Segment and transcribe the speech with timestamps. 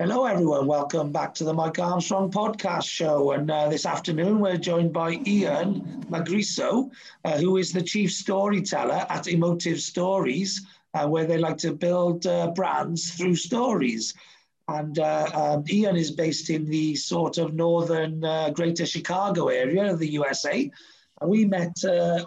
[0.00, 0.66] Hello, everyone.
[0.66, 3.30] Welcome back to the Mike Armstrong podcast show.
[3.30, 6.90] And uh, this afternoon, we're joined by Ian Magrisso,
[7.24, 12.26] uh, who is the chief storyteller at Emotive Stories, uh, where they like to build
[12.26, 14.14] uh, brands through stories.
[14.66, 19.92] And uh, um, Ian is based in the sort of northern uh, greater Chicago area
[19.92, 20.68] of the USA.
[21.20, 21.76] And we met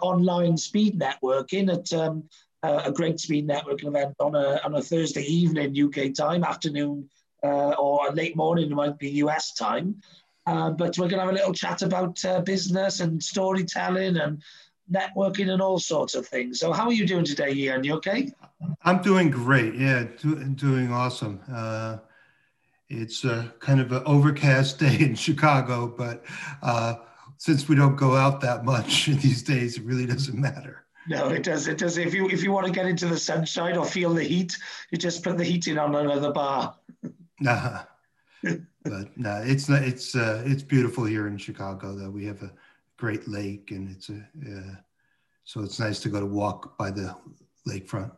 [0.00, 2.30] online speed networking at um,
[2.62, 7.10] a great speed networking event on a, on a Thursday evening UK time, afternoon
[7.44, 10.00] uh, or late morning, it might be US time.
[10.46, 14.42] Uh, but we're going to have a little chat about uh, business and storytelling and
[14.90, 16.58] networking and all sorts of things.
[16.58, 17.84] So, how are you doing today, Ian?
[17.84, 18.32] You okay?
[18.82, 19.74] I'm doing great.
[19.74, 21.40] Yeah, do, doing awesome.
[21.52, 21.98] Uh,
[22.88, 26.24] it's a kind of an overcast day in Chicago, but
[26.62, 26.94] uh,
[27.36, 30.84] since we don't go out that much these days, it really doesn't matter.
[31.08, 31.68] No, it does.
[31.68, 31.96] It does.
[31.96, 34.56] If you if you want to get into the sunshine or feel the heat,
[34.90, 36.74] you just put the heating on another bar.
[37.40, 37.82] Nah,
[38.42, 39.82] but no, it's not.
[39.82, 41.94] It's uh, it's beautiful here in Chicago.
[41.94, 42.52] Though we have a
[42.96, 44.74] great lake, and it's a uh,
[45.44, 47.14] so it's nice to go to walk by the
[47.66, 48.12] lakefront.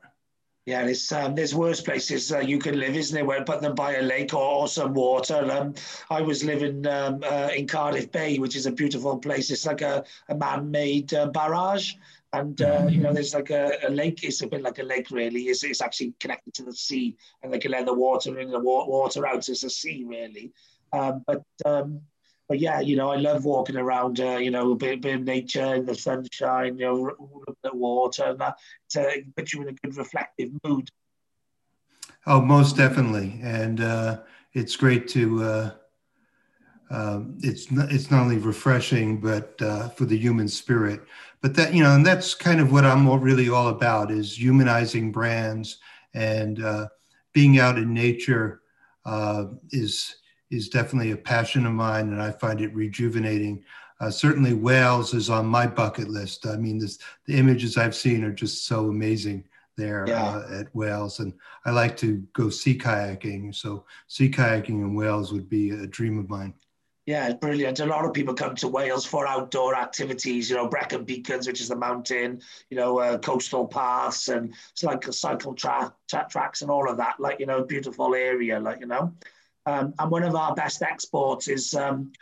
[0.66, 3.44] Yeah, there's um, there's worse places uh, you can live, isn't there?
[3.44, 5.50] Put them by a lake or, or some water.
[5.50, 5.74] Um,
[6.10, 9.50] I was living um, uh, in Cardiff Bay, which is a beautiful place.
[9.50, 11.94] It's like a, a man-made uh, barrage,
[12.32, 15.10] and uh, you know there's like a, a, lake it's a bit like a lake
[15.10, 15.42] really.
[15.42, 18.60] It's, it's actually connected to the sea and they can let the water in the
[18.60, 20.52] water out it's a sea really.
[20.92, 22.00] Um, but um,
[22.48, 25.22] but yeah you know I love walking around uh, you know a bit, bit of
[25.22, 28.58] nature in the sunshine you know looking at water and that
[28.90, 30.88] to uh, put you in a good reflective mood.
[32.26, 33.40] Oh most definitely.
[33.42, 34.20] And uh,
[34.52, 35.70] it's great to uh,
[36.90, 41.00] um, it's not, it's not only refreshing, but uh, for the human spirit.
[41.40, 45.12] But that you know, and that's kind of what I'm really all about is humanizing
[45.12, 45.78] brands
[46.14, 46.88] and uh,
[47.32, 48.62] being out in nature
[49.04, 50.16] uh, is
[50.50, 53.64] is definitely a passion of mine, and I find it rejuvenating.
[54.00, 56.46] Uh, certainly, Wales is on my bucket list.
[56.46, 59.44] I mean, this, the images I've seen are just so amazing
[59.76, 60.22] there yeah.
[60.22, 61.32] Uh, at Wales, and
[61.64, 63.54] I like to go sea kayaking.
[63.54, 66.54] So, sea kayaking in Wales would be a dream of mine.
[67.10, 67.80] Yeah, it's brilliant.
[67.80, 71.60] A lot of people come to Wales for outdoor activities, you know, Brecon Beacons, which
[71.60, 72.40] is the mountain,
[72.70, 76.88] you know, uh, coastal paths and it's like a cycle track tra- tracks and all
[76.88, 79.12] of that, like, you know, beautiful area, like, you know.
[79.66, 82.12] Um, and one of our best exports is um,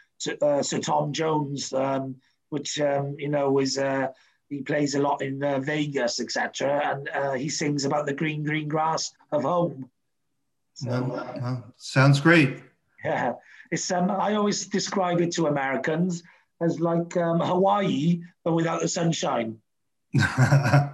[0.41, 2.17] uh, Sir Tom Jones, um,
[2.49, 4.07] which, um, you know, is, uh,
[4.49, 6.81] he plays a lot in uh, Vegas, etc.
[6.83, 9.91] And uh, he sings about the green, green grass of home.
[10.73, 12.63] So, well, sounds great.
[13.05, 13.35] Yeah.
[13.71, 16.23] It's um, I always describe it to Americans
[16.61, 19.59] as like um, Hawaii, but without the sunshine.
[20.13, 20.93] yeah,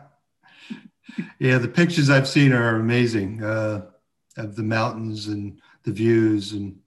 [1.39, 3.87] the pictures I've seen are amazing uh,
[4.37, 6.79] of the mountains and the views and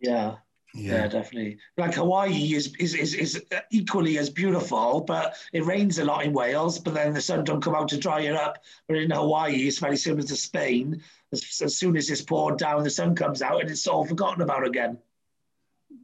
[0.00, 0.36] yeah.
[0.74, 0.94] Yeah.
[0.94, 1.06] yeah.
[1.06, 1.58] definitely.
[1.76, 6.32] Like Hawaii is, is is is equally as beautiful, but it rains a lot in
[6.32, 6.80] Wales.
[6.80, 8.58] But then the sun don't come out to dry it up.
[8.88, 11.00] But in Hawaii, it's very similar to Spain.
[11.32, 14.42] As, as soon as it's poured down, the sun comes out, and it's all forgotten
[14.42, 14.98] about again.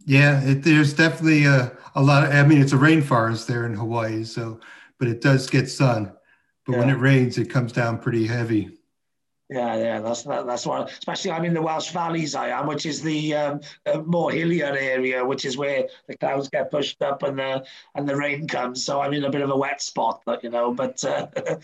[0.06, 2.24] Yeah, it, there's definitely a, a lot.
[2.24, 4.60] Of, I mean, it's a rainforest there in Hawaii, so
[4.98, 6.12] but it does get sun.
[6.66, 6.78] But yeah.
[6.78, 8.76] when it rains, it comes down pretty heavy.
[9.48, 10.90] Yeah, yeah, that's that, that's what.
[10.90, 12.36] Especially, I'm in the Welsh Valleys.
[12.36, 13.60] I am, which is the um,
[14.06, 17.64] more hillier area, which is where the clouds get pushed up and the
[17.96, 18.84] and the rain comes.
[18.84, 21.02] So I'm in a bit of a wet spot, but you know, but.
[21.04, 21.26] Uh,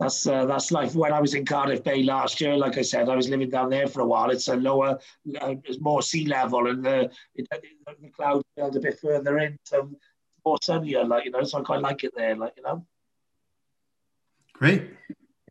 [0.00, 0.94] that's uh, that's life.
[0.94, 3.68] When I was in Cardiff Bay last year, like I said, I was living down
[3.68, 4.30] there for a while.
[4.30, 4.98] It's a lower,
[5.40, 7.46] uh, it's more sea level, and the it,
[8.00, 9.90] the clouds build a bit further in, so
[10.44, 11.04] more sunnier.
[11.04, 12.34] Like you know, so I quite like it there.
[12.34, 12.86] Like you know.
[14.54, 14.90] Great.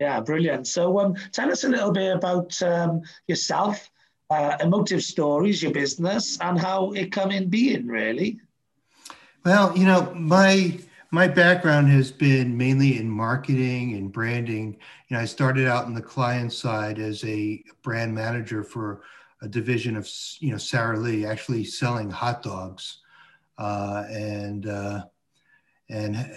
[0.02, 0.66] Yeah, brilliant.
[0.66, 3.92] So, um, tell us a little bit about um, yourself,
[4.30, 7.86] uh, emotive stories, your business, and how it come in being.
[7.86, 8.40] Really.
[9.46, 10.80] Well, you know, my
[11.12, 14.78] my background has been mainly in marketing and branding.
[15.08, 19.02] You know, I started out in the client side as a brand manager for
[19.42, 20.08] a division of
[20.40, 23.00] you know Sara Lee, actually selling hot dogs,
[23.58, 25.06] uh, and uh,
[25.90, 26.32] and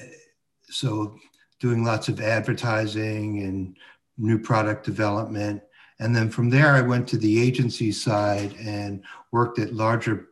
[0.64, 1.16] so
[1.60, 3.76] doing lots of advertising and
[4.16, 5.62] new product development.
[6.00, 10.30] And then from there, I went to the agency side and worked at larger,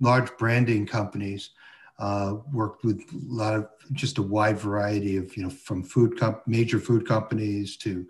[0.00, 1.50] large branding companies
[2.00, 6.18] uh, worked with a lot of just a wide variety of you know from food
[6.18, 8.06] comp- major food companies to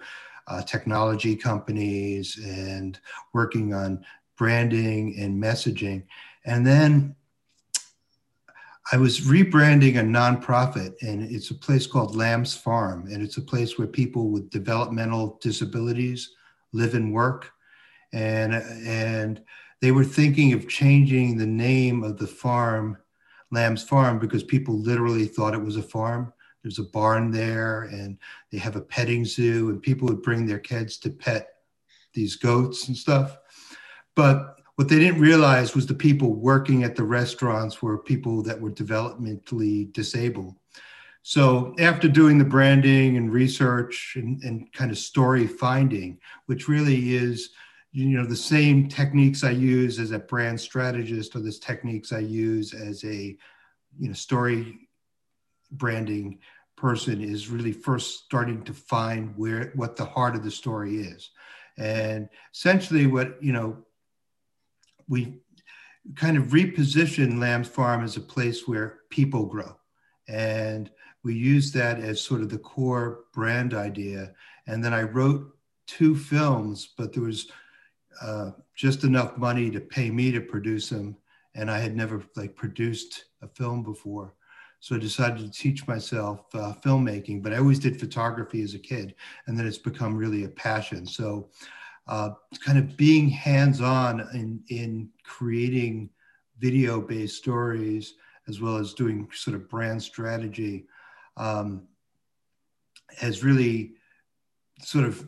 [0.46, 2.98] uh, technology companies and
[3.32, 4.04] working on
[4.36, 6.04] branding and messaging.
[6.44, 7.14] And then
[8.92, 13.42] I was rebranding a nonprofit, and it's a place called Lamb's Farm, and it's a
[13.42, 16.30] place where people with developmental disabilities
[16.72, 17.52] live and work,
[18.12, 19.42] and and
[19.80, 22.98] they were thinking of changing the name of the farm,
[23.50, 26.32] Lamb's Farm, because people literally thought it was a farm.
[26.62, 28.18] There's a barn there, and
[28.52, 31.48] they have a petting zoo, and people would bring their kids to pet
[32.12, 33.38] these goats and stuff.
[34.14, 38.60] But what they didn't realize was the people working at the restaurants were people that
[38.60, 40.54] were developmentally disabled.
[41.22, 47.14] So after doing the branding and research and, and kind of story finding, which really
[47.14, 47.50] is
[47.92, 52.20] you know the same techniques I use as a brand strategist or the techniques I
[52.20, 53.36] use as a
[53.98, 54.88] you know story
[55.72, 56.38] branding
[56.76, 61.30] person is really first starting to find where what the heart of the story is.
[61.78, 63.78] And essentially what you know
[65.08, 65.40] we
[66.14, 69.76] kind of reposition lamb's farm as a place where people grow.
[70.28, 70.90] And
[71.22, 74.32] we use that as sort of the core brand idea.
[74.66, 75.56] And then i wrote
[75.88, 77.50] two films but there was
[78.22, 81.16] uh, just enough money to pay me to produce them.
[81.54, 84.34] And i had never like produced a film before.
[84.80, 88.78] So I decided to teach myself uh, filmmaking, but I always did photography as a
[88.78, 89.14] kid,
[89.46, 91.06] and then it's become really a passion.
[91.06, 91.50] So,
[92.06, 92.30] uh,
[92.64, 96.08] kind of being hands-on in in creating
[96.58, 98.14] video-based stories
[98.48, 100.86] as well as doing sort of brand strategy
[101.36, 101.86] um,
[103.16, 103.92] has really
[104.80, 105.26] sort of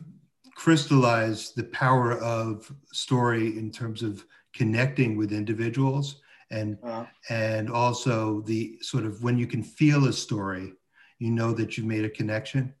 [0.55, 6.21] crystallized the power of story in terms of connecting with individuals
[6.51, 7.05] and uh-huh.
[7.29, 10.73] and also the sort of when you can feel a story
[11.19, 12.73] you know that you've made a connection.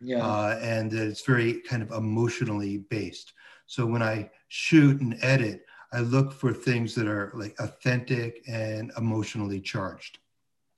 [0.00, 0.24] Yeah.
[0.24, 3.32] Uh, and that it's very kind of emotionally based.
[3.66, 8.90] So when i shoot and edit i look for things that are like authentic and
[8.96, 10.18] emotionally charged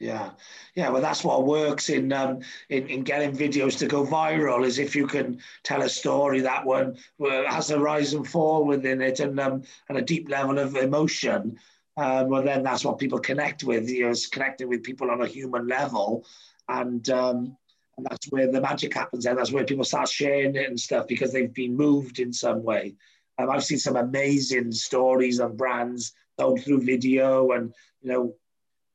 [0.00, 0.30] yeah,
[0.74, 0.88] yeah.
[0.88, 4.66] Well, that's what works in um, in in getting videos to go viral.
[4.66, 9.00] Is if you can tell a story that one has a rise and fall within
[9.00, 11.58] it, and um, and a deep level of emotion
[11.96, 13.88] um, well, then that's what people connect with.
[13.88, 16.24] You know, connecting with people on a human level,
[16.68, 17.56] and um,
[17.96, 19.26] and that's where the magic happens.
[19.26, 22.62] And that's where people start sharing it and stuff because they've been moved in some
[22.62, 22.94] way.
[23.38, 28.34] Um, I've seen some amazing stories of brands told through video, and you know,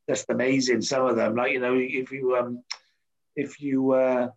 [0.09, 0.81] just amazing.
[0.81, 2.63] Some of them, like you know, if you um,
[3.35, 4.29] if you uh,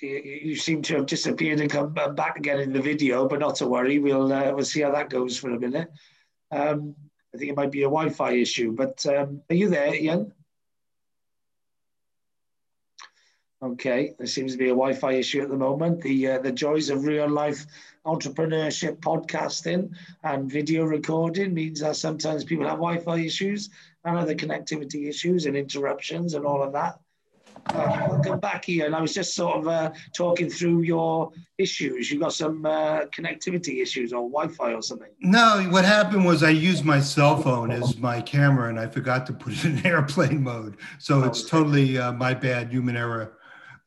[0.00, 3.66] you seem to have disappeared and come back again in the video, but not to
[3.66, 3.98] worry.
[3.98, 5.90] We'll uh, we'll see how that goes for a minute.
[6.50, 6.94] Um,
[7.34, 10.32] I think it might be a Wi-Fi issue, but um, are you there, Ian?
[13.62, 16.02] Okay, there seems to be a Wi-Fi issue at the moment.
[16.02, 17.64] The uh, the joys of real life
[18.04, 19.94] entrepreneurship podcasting
[20.24, 23.70] and video recording means that sometimes people have Wi-Fi issues
[24.04, 26.98] and other connectivity issues and interruptions and all of that.
[27.66, 28.92] Uh, welcome back, Ian.
[28.92, 32.10] I was just sort of uh, talking through your issues.
[32.10, 35.10] You got some uh, connectivity issues or Wi-Fi or something?
[35.20, 39.26] No, what happened was I used my cell phone as my camera, and I forgot
[39.26, 40.76] to put it in airplane mode.
[40.98, 43.38] So oh, it's totally uh, my bad, human error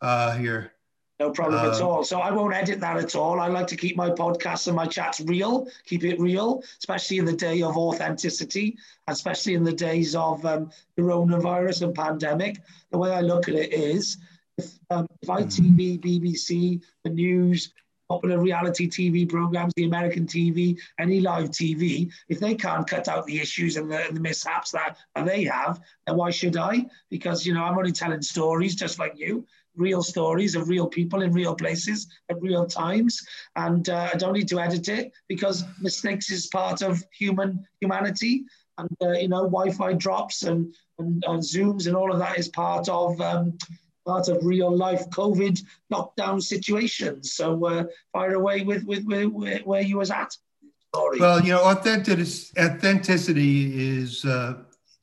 [0.02, 0.72] uh, here.
[1.20, 2.04] No problem um, at all.
[2.04, 3.40] So I won't edit that at all.
[3.40, 7.26] I like to keep my podcasts and my chats real, keep it real, especially in
[7.26, 8.78] the day of authenticity,
[9.08, 12.62] especially in the days of um, coronavirus and pandemic.
[12.92, 14.18] The way I look at it is
[14.58, 17.72] if, um, if ITV, BBC, the news,
[18.10, 23.25] popular reality TV programs, the American TV, any live TV, if they can't cut out
[23.25, 26.86] the issues and the, and the mishaps that, that they have, then why should I?
[27.10, 31.22] Because, you know, I'm only telling stories just like you real stories of real people
[31.22, 33.25] in real places at real times.
[33.55, 38.46] And uh, I don't need to edit it because mistakes is part of human humanity.
[38.77, 42.50] And, uh, you know, Wi-Fi drops and, and, and, Zooms and all of that is
[42.50, 43.58] part of um,
[44.05, 47.34] part of real life COVID lockdown situations.
[47.34, 50.36] So uh, fire away with, with, with, where you was at.
[50.94, 51.20] Sorry.
[51.20, 54.55] Well, you know, authenticity, authenticity is uh,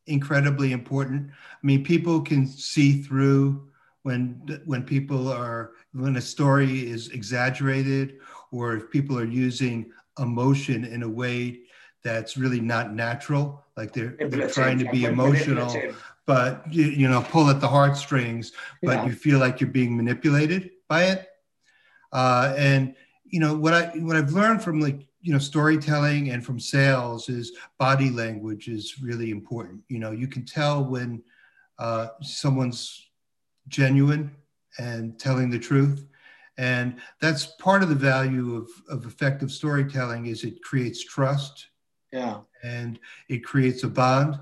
[0.06, 1.30] incredibly important.
[1.30, 3.68] I mean, people can see through
[4.02, 8.18] when when people are when a story is exaggerated
[8.50, 11.60] or if people are using emotion in a way
[12.02, 15.72] that's really not natural like they're, they're trying to be emotional
[16.26, 19.06] but you, you know pull at the heartstrings but yeah.
[19.06, 21.28] you feel like you're being manipulated by it.
[22.12, 22.94] Uh, and
[23.24, 27.28] you know what i what i've learned from like you know storytelling and from sales
[27.28, 29.80] is body language is really important.
[29.88, 31.22] You know you can tell when
[31.78, 33.08] uh, someone's
[33.72, 34.30] genuine
[34.78, 36.06] and telling the truth.
[36.58, 41.68] And that's part of the value of, of effective storytelling is it creates trust.
[42.12, 42.40] Yeah.
[42.62, 44.38] And it creates a bond.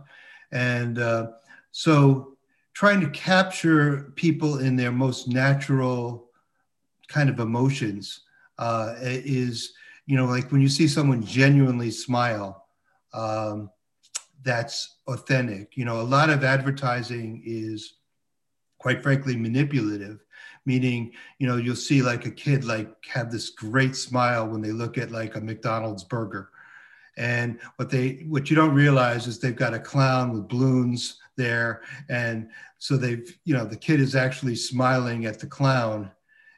[0.53, 1.29] And uh,
[1.71, 2.37] so
[2.75, 6.29] trying to capture people in their most natural
[7.09, 8.23] kind of emotions
[8.59, 9.73] uh, is
[10.11, 12.67] you know, like when you see someone genuinely smile,
[13.15, 13.71] um,
[14.43, 15.77] that's authentic.
[15.77, 17.95] You know, a lot of advertising is
[18.81, 20.25] quite frankly manipulative
[20.67, 24.73] meaning you know you'll see like a kid like have this great smile when they
[24.73, 26.51] look at like a mcdonald's burger.
[27.17, 31.83] And what they what you don't realize is they've got a clown with balloons there
[32.09, 36.11] and so they've you know the kid is actually smiling at the clown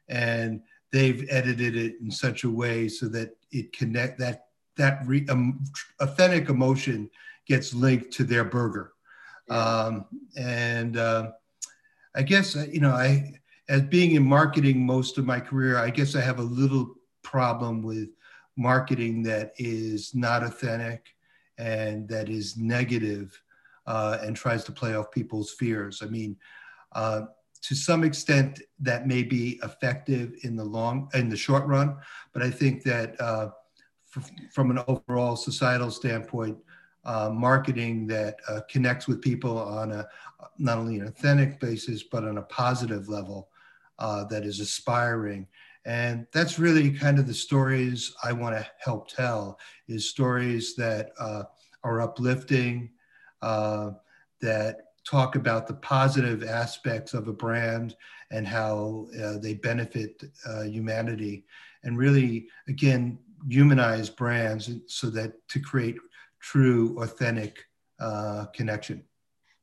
[0.09, 0.63] and
[0.93, 5.65] they've edited it in such a way so that it connect that that re, um,
[6.01, 7.11] authentic emotion
[7.47, 8.93] gets linked to their burger.
[9.51, 11.33] Um, and uh,
[12.15, 13.33] i guess uh, you know i
[13.69, 17.83] as being in marketing most of my career i guess i have a little problem
[17.83, 18.09] with
[18.57, 21.15] marketing that is not authentic
[21.59, 23.41] and that is negative
[23.87, 26.03] uh, and tries to play off people's fears.
[26.03, 26.37] I mean,
[26.93, 27.23] uh,
[27.63, 31.97] to some extent, that may be effective in the long in the short run,
[32.33, 33.51] but I think that uh,
[34.17, 36.59] f- from an overall societal standpoint,
[37.05, 40.07] uh, marketing that uh, connects with people on a
[40.59, 43.49] not only an authentic basis but on a positive level
[43.99, 45.47] uh, that is aspiring.
[45.85, 51.11] And that's really kind of the stories i want to help tell is stories that
[51.19, 51.45] uh,
[51.83, 52.91] are uplifting
[53.43, 53.91] uh,
[54.41, 57.97] that talk about the positive aspects of a brand
[58.31, 60.23] and how uh, they benefit
[60.65, 61.45] humanity.
[61.83, 63.19] And really again
[63.49, 65.97] humanize brands so that to create
[66.43, 67.65] true authentic
[68.01, 69.05] uh, connection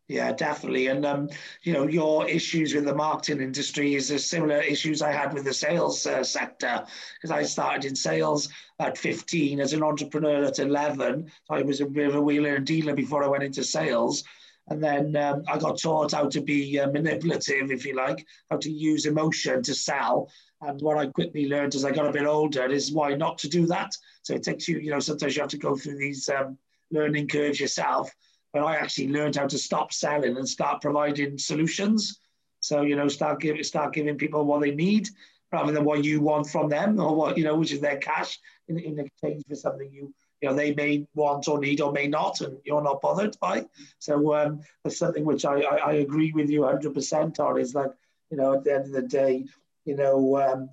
[0.09, 0.87] yeah, definitely.
[0.87, 1.29] And um,
[1.61, 5.45] you know, your issues with the marketing industry is a similar issues I had with
[5.45, 6.83] the sales uh, sector
[7.13, 11.31] because I started in sales at 15 as an entrepreneur at 11.
[11.45, 14.23] So I was a bit of a wheeler and dealer before I went into sales.
[14.69, 18.57] And then um, I got taught how to be uh, manipulative, if you like, how
[18.57, 20.31] to use emotion to sell.
[20.61, 23.49] And what I quickly learned as I got a bit older is why not to
[23.49, 23.91] do that.
[24.23, 26.57] So it takes you, you know, sometimes you have to go through these um,
[26.91, 28.11] learning curves yourself
[28.53, 32.19] but I actually learned how to stop selling and start providing solutions.
[32.61, 35.07] So you know, start giving start giving people what they need
[35.51, 38.37] rather than what you want from them or what you know, which is their cash
[38.67, 42.07] in, in exchange for something you you know they may want or need or may
[42.07, 43.65] not, and you're not bothered by.
[43.99, 47.59] So um, that's something which I, I, I agree with you 100% on.
[47.59, 47.91] Is like
[48.31, 49.45] you know, at the end of the day,
[49.85, 50.37] you know.
[50.37, 50.69] Um,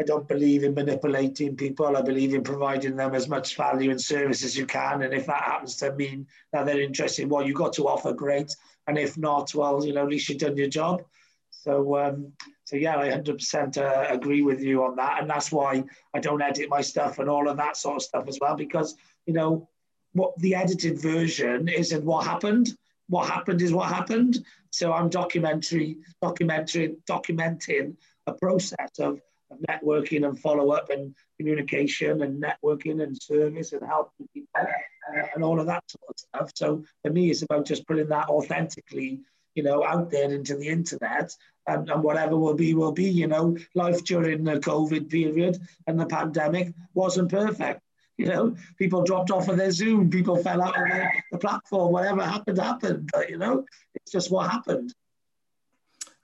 [0.00, 1.96] I don't believe in manipulating people.
[1.96, 5.02] I believe in providing them as much value and service as you can.
[5.02, 8.12] And if that happens to mean that they're interested in what you've got to offer,
[8.12, 8.54] great.
[8.86, 11.02] And if not, well, you know, at least you've done your job.
[11.50, 12.32] So, um,
[12.64, 15.20] so yeah, I 100% uh, agree with you on that.
[15.20, 15.82] And that's why
[16.14, 18.94] I don't edit my stuff and all of that sort of stuff as well, because,
[19.26, 19.68] you know,
[20.12, 22.70] what the edited version isn't what happened.
[23.08, 24.44] What happened is what happened.
[24.70, 29.20] So I'm documentary, documentary, documenting a process of of
[29.68, 35.42] networking and follow up and communication and networking and service and helping people uh, and
[35.42, 36.50] all of that sort of stuff.
[36.54, 39.20] So for me, it's about just putting that authentically,
[39.54, 41.34] you know, out there into the internet
[41.66, 45.98] and, and whatever will be, will be, you know, life during the COVID period and
[45.98, 47.80] the pandemic wasn't perfect.
[48.16, 51.92] You know, people dropped off of their Zoom, people fell out of the, the platform,
[51.92, 53.10] whatever happened, happened.
[53.12, 53.64] But, you know,
[53.94, 54.92] it's just what happened.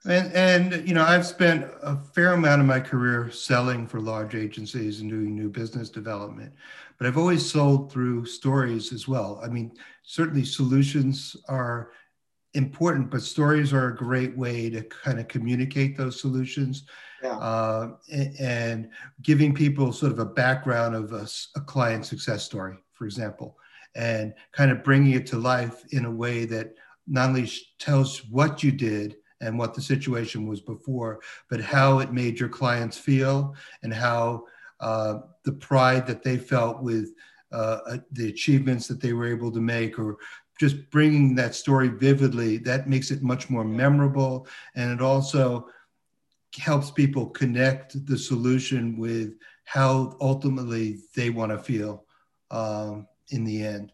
[0.07, 4.35] And, and you know, I've spent a fair amount of my career selling for large
[4.35, 6.53] agencies and doing new business development,
[6.97, 9.39] but I've always sold through stories as well.
[9.43, 9.71] I mean,
[10.03, 11.91] certainly solutions are
[12.53, 16.85] important, but stories are a great way to kind of communicate those solutions.
[17.23, 17.37] Yeah.
[17.37, 17.91] Uh,
[18.39, 18.89] and
[19.23, 23.57] giving people sort of a background of a, a client success story, for example,
[23.95, 26.75] and kind of bringing it to life in a way that
[27.07, 32.13] not only tells what you did, and what the situation was before, but how it
[32.13, 34.45] made your clients feel and how
[34.79, 37.13] uh, the pride that they felt with
[37.51, 40.17] uh, uh, the achievements that they were able to make or
[40.59, 44.47] just bringing that story vividly that makes it much more memorable.
[44.75, 45.67] And it also
[46.57, 49.33] helps people connect the solution with
[49.65, 52.05] how ultimately they want to feel
[52.51, 53.91] um, in the end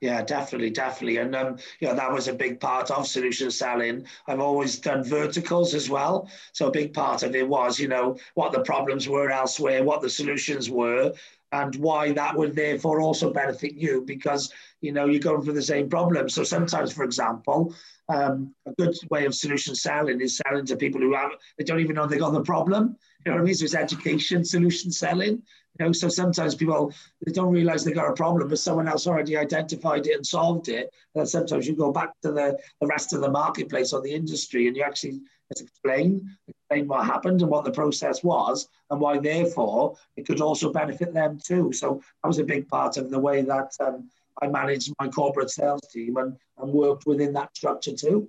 [0.00, 1.16] yeah, definitely, definitely.
[1.16, 4.06] And um, you know, that was a big part of solution selling.
[4.28, 6.30] I've always done verticals as well.
[6.52, 10.00] So a big part of it was, you know, what the problems were elsewhere, what
[10.00, 11.12] the solutions were,
[11.50, 15.62] and why that would therefore also benefit you because you know you're going for the
[15.62, 16.28] same problem.
[16.28, 17.74] So sometimes, for example,
[18.08, 21.14] um, a good way of solution selling is selling to people who
[21.56, 22.96] they don't even know they got the problem.
[23.24, 23.54] You know what I mean?
[23.54, 25.42] So it's education solution selling.
[25.78, 26.92] You know, so sometimes people
[27.24, 30.68] they don't realize they got a problem, but someone else already identified it and solved
[30.68, 30.90] it.
[31.14, 34.66] And sometimes you go back to the, the rest of the marketplace or the industry,
[34.66, 39.96] and you actually explain, explain what happened and what the process was, and why, therefore,
[40.16, 41.72] it could also benefit them too.
[41.72, 44.10] So that was a big part of the way that um,
[44.40, 48.28] I managed my corporate sales team and, and worked within that structure too.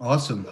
[0.00, 0.46] Awesome.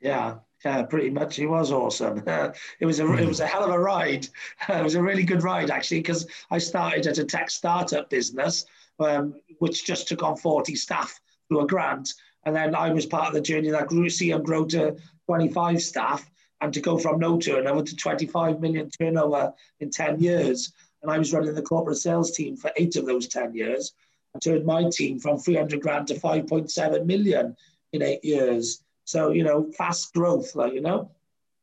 [0.00, 1.38] Yeah, yeah, pretty much.
[1.38, 2.22] It was awesome.
[2.80, 4.26] It was a it was a hell of a ride.
[4.68, 8.64] it was a really good ride actually because I started at a tech startup business
[8.98, 12.14] um, which just took on 40 staff through a grant,
[12.44, 15.82] and then I was part of the journey that grew, see them grow to 25
[15.82, 16.28] staff
[16.60, 20.72] and to go from no turnover to 25 million turnover in 10 years.
[21.02, 23.92] And I was running the corporate sales team for eight of those 10 years.
[24.34, 27.56] I turned my team from 300 grand to 5.7 million
[27.92, 28.82] in eight years.
[29.04, 31.10] So, you know, fast growth, like, you know.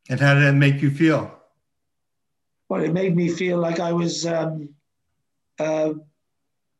[0.10, 1.32] And how did that make you feel?
[2.70, 4.70] Well, it made me feel like I was um,
[5.60, 5.94] uh,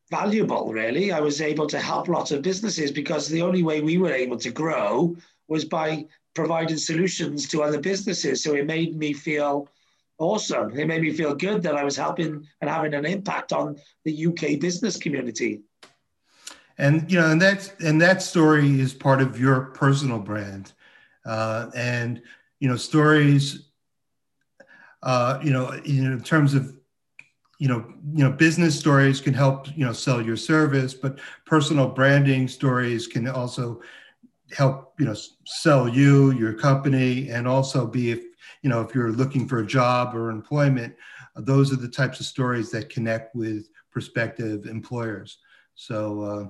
[0.10, 1.12] valuable, really.
[1.12, 4.38] I was able to help lots of businesses because the only way we were able
[4.38, 5.16] to grow
[5.48, 8.44] was by providing solutions to other businesses.
[8.44, 9.70] So it made me feel
[10.18, 10.78] awesome.
[10.78, 14.26] It made me feel good that I was helping and having an impact on the
[14.28, 15.62] UK business community.
[16.78, 20.74] And you know, and that's and that story is part of your personal brand,
[21.26, 22.22] uh, and
[22.60, 23.70] you know, stories.
[25.02, 26.76] Uh, you know, in terms of
[27.60, 31.88] you know, you know, business stories can help you know sell your service, but personal
[31.88, 33.82] branding stories can also
[34.52, 38.22] help you know sell you, your company, and also be
[38.66, 40.96] you know if you're looking for a job or employment.
[41.36, 45.38] Those are the types of stories that connect with prospective employers.
[45.76, 46.46] So, uh,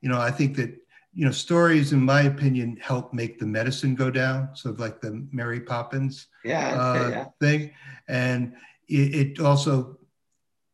[0.00, 0.70] you know, I think that
[1.14, 4.48] you know stories, in my opinion, help make the medicine go down.
[4.54, 7.24] So, like the Mary Poppins yeah, uh, yeah.
[7.40, 7.70] thing,
[8.08, 8.54] and
[8.88, 9.96] it, it also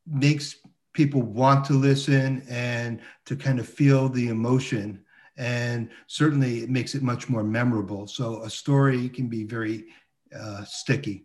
[0.06, 0.56] makes
[0.94, 5.04] people want to listen and to kind of feel the emotion
[5.36, 9.84] and certainly it makes it much more memorable so a story can be very
[10.34, 11.24] uh, sticky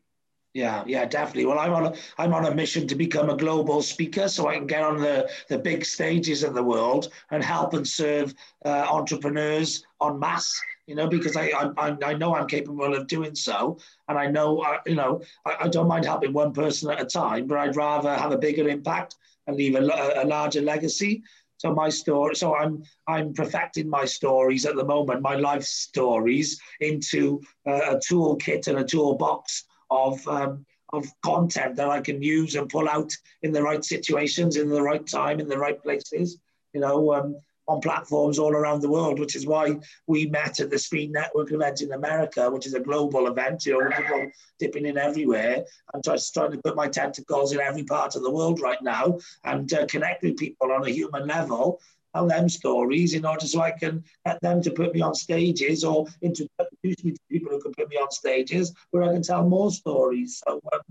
[0.54, 3.82] yeah yeah definitely well i'm on a i'm on a mission to become a global
[3.82, 7.74] speaker so i can get on the the big stages of the world and help
[7.74, 8.34] and serve
[8.66, 13.34] uh, entrepreneurs en masse you know, because I, I, I know I'm capable of doing
[13.34, 13.78] so.
[14.10, 17.06] And I know, uh, you know, I, I, don't mind helping one person at a
[17.06, 19.16] time, but I'd rather have a bigger impact
[19.48, 21.24] and leave a, a larger legacy.
[21.62, 26.60] So my story, so I'm I'm perfecting my stories at the moment, my life stories
[26.80, 32.56] into a, a toolkit and a toolbox of um, of content that I can use
[32.56, 33.12] and pull out
[33.44, 36.40] in the right situations, in the right time, in the right places.
[36.74, 37.36] You know, um,
[37.68, 41.52] on platforms all around the world, which is why we met at the Speed Network
[41.52, 45.64] event in America, which is a global event, you know, people dipping in everywhere.
[45.94, 49.20] I'm just trying to put my tentacles in every part of the world right now
[49.44, 51.80] and uh, connect with people on a human level
[52.14, 55.84] tell them stories in order so I can get them to put me on stages
[55.84, 56.50] or introduce
[56.84, 60.42] me to people who can put me on stages where I can tell more stories.
[60.46, 60.82] So, um,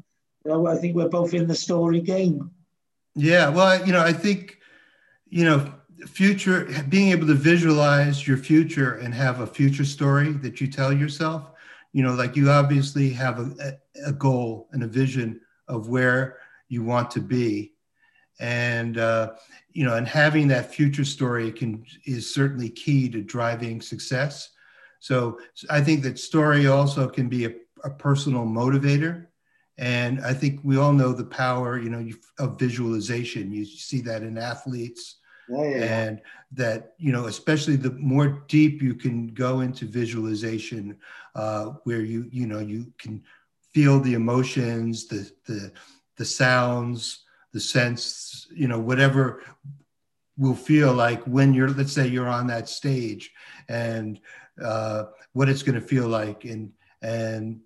[0.44, 2.50] you know, I think we're both in the story game.
[3.14, 4.58] Yeah, well, you know, I think,
[5.28, 5.72] you know,
[6.06, 10.92] future being able to visualize your future and have a future story that you tell
[10.92, 11.50] yourself
[11.92, 16.82] you know like you obviously have a, a goal and a vision of where you
[16.82, 17.72] want to be.
[18.38, 19.32] And uh,
[19.72, 24.50] you know and having that future story can is certainly key to driving success.
[25.00, 25.38] So
[25.70, 27.52] i think that story also can be a,
[27.84, 29.26] a personal motivator.
[29.78, 32.08] And i think we all know the power you know
[32.38, 33.52] of visualization.
[33.52, 35.16] You see that in athletes
[35.50, 36.20] yeah, yeah, and
[36.52, 40.96] that you know especially the more deep you can go into visualization
[41.34, 43.22] uh, where you you know you can
[43.72, 45.72] feel the emotions the the
[46.16, 49.42] the sounds the sense you know whatever
[50.36, 53.30] will feel like when you're let's say you're on that stage
[53.68, 54.20] and
[54.62, 56.44] uh, what it's going to feel like.
[56.44, 57.60] And and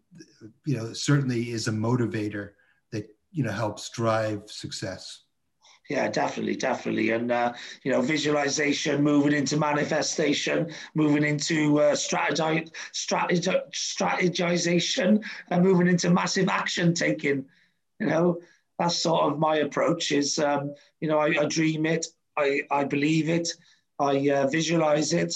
[0.64, 2.50] you know certainly is a motivator
[2.92, 5.23] that you know helps drive success
[5.90, 12.70] yeah, definitely, definitely, and uh, you know, visualization, moving into manifestation, moving into uh, strategize,
[12.92, 17.44] strategi- strategization, and moving into massive action taking.
[18.00, 18.40] You know,
[18.78, 20.10] that's sort of my approach.
[20.10, 23.48] Is um, you know, I, I, dream it, I I believe it,
[23.98, 25.34] I uh, visualize it,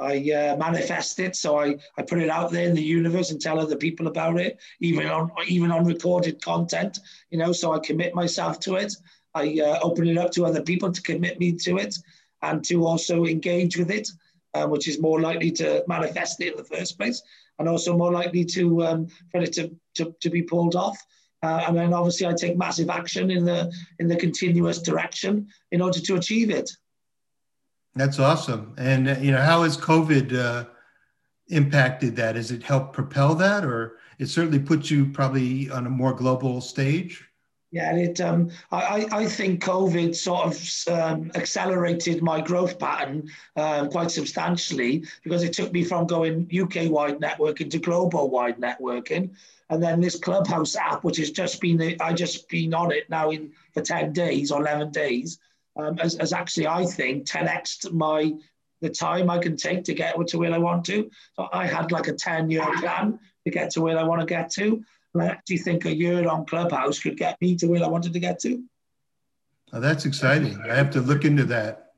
[0.00, 1.36] I uh, manifest it.
[1.36, 4.40] So I, I put it out there in the universe and tell other people about
[4.40, 6.98] it, even on even on recorded content.
[7.30, 8.92] You know, so I commit myself to it.
[9.34, 11.96] I uh, open it up to other people to commit me to it
[12.42, 14.08] and to also engage with it,
[14.54, 17.22] uh, which is more likely to manifest it in the first place
[17.58, 20.98] and also more likely to um, for it to, to, to be pulled off.
[21.42, 25.82] Uh, and then obviously I take massive action in the in the continuous direction in
[25.82, 26.70] order to achieve it.
[27.94, 28.74] That's awesome.
[28.78, 30.64] And uh, you know, how has COVID uh,
[31.48, 32.36] impacted that?
[32.36, 36.60] Has it helped propel that, or it certainly puts you probably on a more global
[36.60, 37.24] stage?
[37.74, 38.20] Yeah, it.
[38.20, 45.04] Um, I, I think COVID sort of um, accelerated my growth pattern um, quite substantially
[45.24, 49.30] because it took me from going UK wide networking to global wide networking,
[49.70, 53.30] and then this Clubhouse app, which has just been I just been on it now
[53.30, 55.40] in for ten days or eleven days,
[55.74, 58.34] um, has, has actually I think 10x my
[58.82, 61.10] the time I can take to get to where I want to.
[61.34, 64.26] So I had like a 10 year plan to get to where I want to
[64.26, 64.84] get to.
[65.20, 68.20] I actually think a year on Clubhouse could get me to where I wanted to
[68.20, 68.62] get to.
[69.72, 70.60] Oh, that's exciting.
[70.68, 71.92] I have to look into that.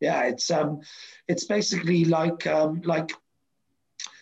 [0.00, 0.80] Yeah, it's um,
[1.28, 3.12] it's basically like um, like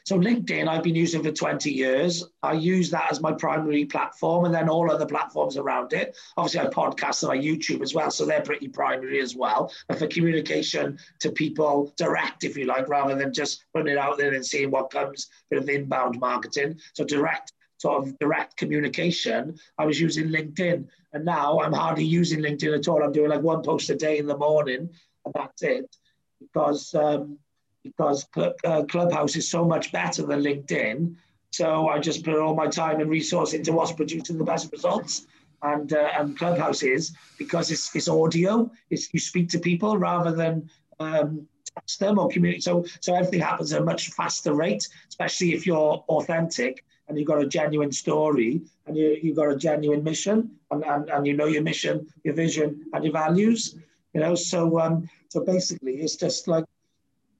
[0.08, 2.24] so LinkedIn I've been using for 20 years.
[2.42, 6.16] I use that as my primary platform and then all other platforms around it.
[6.38, 9.70] Obviously I podcast and I YouTube as well, so they're pretty primary as well.
[9.86, 14.16] But for communication to people direct, if you like, rather than just putting it out
[14.16, 16.80] there and seeing what comes, bit of inbound marketing.
[16.94, 20.86] So direct sort of direct communication, I was using LinkedIn.
[21.12, 23.02] And now I'm hardly using LinkedIn at all.
[23.02, 24.90] I'm doing like one post a day in the morning,
[25.24, 25.96] and that's it.
[26.40, 27.38] Because um,
[27.82, 31.14] because uh, Clubhouse is so much better than LinkedIn.
[31.50, 35.26] So I just put all my time and resource into what's producing the best results.
[35.62, 38.70] And uh, and Clubhouse is because it's it's audio.
[38.90, 40.68] It's you speak to people rather than
[41.00, 42.64] um, text them or communicate.
[42.64, 47.26] So so everything happens at a much faster rate, especially if you're authentic and you've
[47.26, 51.34] got a genuine story and you, you've got a genuine mission and, and, and you
[51.34, 53.76] know your mission, your vision and your values,
[54.14, 56.64] you know, so, um, so basically it's just like,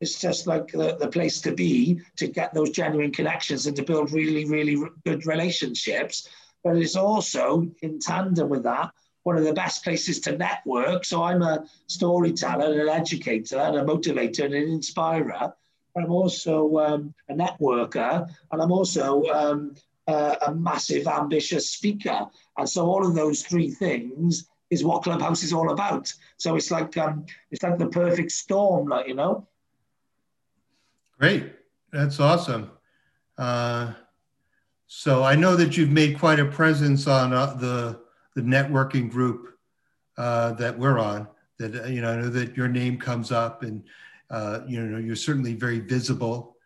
[0.01, 3.83] it's just like the, the place to be to get those genuine connections and to
[3.83, 6.29] build really, really good relationships.
[6.63, 8.93] But it's also in tandem with that,
[9.25, 11.05] one of the best places to network.
[11.05, 15.53] So I'm a storyteller, and an educator, and a motivator, and an inspirer.
[15.97, 19.75] I'm also um, a networker, and I'm also um,
[20.07, 22.27] uh, a massive, ambitious speaker.
[22.57, 26.13] And so all of those three things is what Clubhouse is all about.
[26.37, 29.47] So it's like um, it's like the perfect storm, like you know.
[31.19, 31.53] Great,
[31.93, 32.71] that's awesome.
[33.37, 33.93] Uh,
[34.87, 38.01] so I know that you've made quite a presence on uh, the
[38.35, 39.59] the networking group
[40.17, 41.29] uh, that we're on.
[41.59, 43.83] That you know, I know that your name comes up and
[44.31, 46.57] uh, you know, you're certainly very visible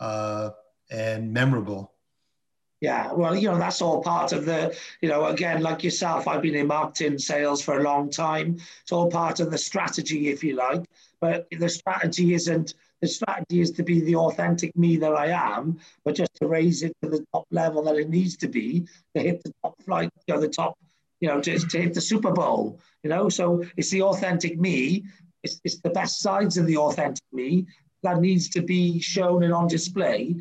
[0.00, 0.50] uh,
[0.90, 1.92] and memorable.
[2.80, 6.42] Yeah, well, you know, that's all part of the, you know, again, like yourself, I've
[6.42, 8.58] been in marketing sales for a long time.
[8.82, 10.82] It's all part of the strategy, if you like.
[11.20, 15.78] But the strategy isn't, the strategy is to be the authentic me that I am,
[16.04, 19.22] but just to raise it to the top level that it needs to be to
[19.22, 20.76] hit the top flight, you know, the top,
[21.20, 23.28] you know, to, to hit the Super Bowl, you know.
[23.28, 25.04] So it's the authentic me,
[25.42, 27.66] it's, it's the best sides of the authentic me
[28.02, 30.36] that needs to be shown and on display.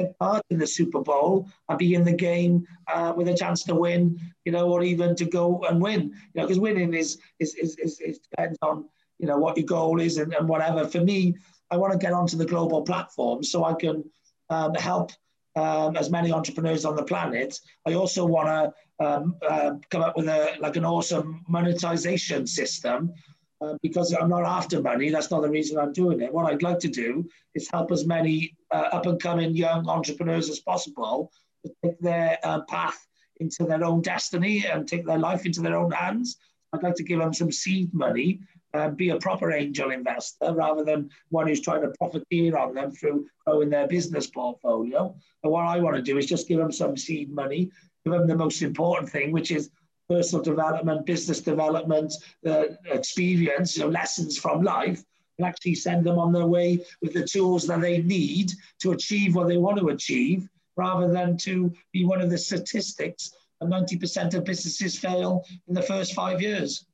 [0.00, 3.62] Take part in the Super Bowl and be in the game uh, with a chance
[3.64, 7.18] to win, you know, or even to go and win, you know, because winning is
[7.38, 8.86] is, is, is, is depends on
[9.18, 10.84] you know what your goal is and, and whatever.
[10.88, 11.36] For me,
[11.70, 14.04] I want to get onto the global platform so I can
[14.50, 15.12] um, help
[15.54, 17.60] um, as many entrepreneurs on the planet.
[17.86, 23.12] I also want to um, uh, come up with a like an awesome monetization system
[23.60, 25.10] uh, because I'm not after money.
[25.10, 26.32] That's not the reason I'm doing it.
[26.32, 30.50] What I'd like to do is help as many uh, up and coming young entrepreneurs
[30.50, 31.30] as possible
[31.64, 33.06] to take their uh, path
[33.40, 36.36] into their own destiny and take their life into their own hands.
[36.72, 38.40] I'd like to give them some seed money,
[38.74, 42.90] uh, be a proper angel investor rather than one who's trying to profiteer on them
[42.90, 45.14] through growing their business portfolio.
[45.42, 47.70] And what I want to do is just give them some seed money,
[48.04, 49.70] give them the most important thing, which is
[50.08, 52.12] personal development, business development,
[52.46, 55.02] uh, experience, you know, lessons from life,
[55.38, 59.34] and actually send them on their way with the tools that they need to achieve
[59.34, 63.32] what they want to achieve, rather than to be one of the statistics.
[63.60, 66.84] And 90% of businesses fail in the first five years.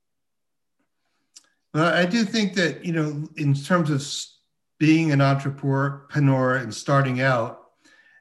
[1.74, 4.04] Well, I do think that, you know, in terms of
[4.78, 7.56] being an entrepreneur and starting out,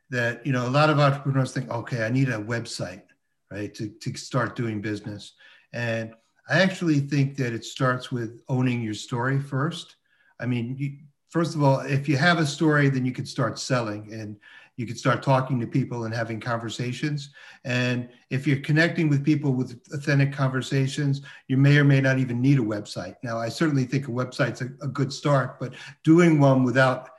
[0.09, 3.03] that, you know, a lot of entrepreneurs think, okay, I need a website
[3.51, 5.33] right, to, to start doing business.
[5.73, 6.13] And
[6.49, 9.95] I actually think that it starts with owning your story first.
[10.39, 10.97] I mean, you,
[11.29, 14.37] first of all, if you have a story, then you can start selling and
[14.77, 17.31] you can start talking to people and having conversations.
[17.65, 22.41] And if you're connecting with people with authentic conversations, you may or may not even
[22.41, 23.15] need a website.
[23.21, 27.09] Now, I certainly think a website's a, a good start, but doing one without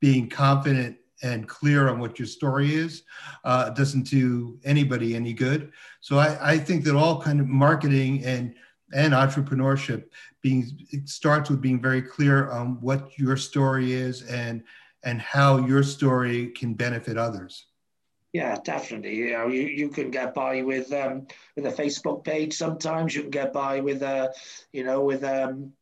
[0.00, 3.02] being confident and clear on what your story is
[3.44, 5.72] uh, doesn't do anybody any good.
[6.00, 8.54] So I, I, think that all kind of marketing and
[8.92, 10.04] and entrepreneurship
[10.42, 10.70] being
[11.06, 14.62] starts with being very clear on what your story is and
[15.02, 17.66] and how your story can benefit others.
[18.34, 19.14] Yeah, definitely.
[19.14, 22.54] You know, you, you can get by with um, with a Facebook page.
[22.54, 24.34] Sometimes you can get by with a,
[24.72, 25.72] you know, with um,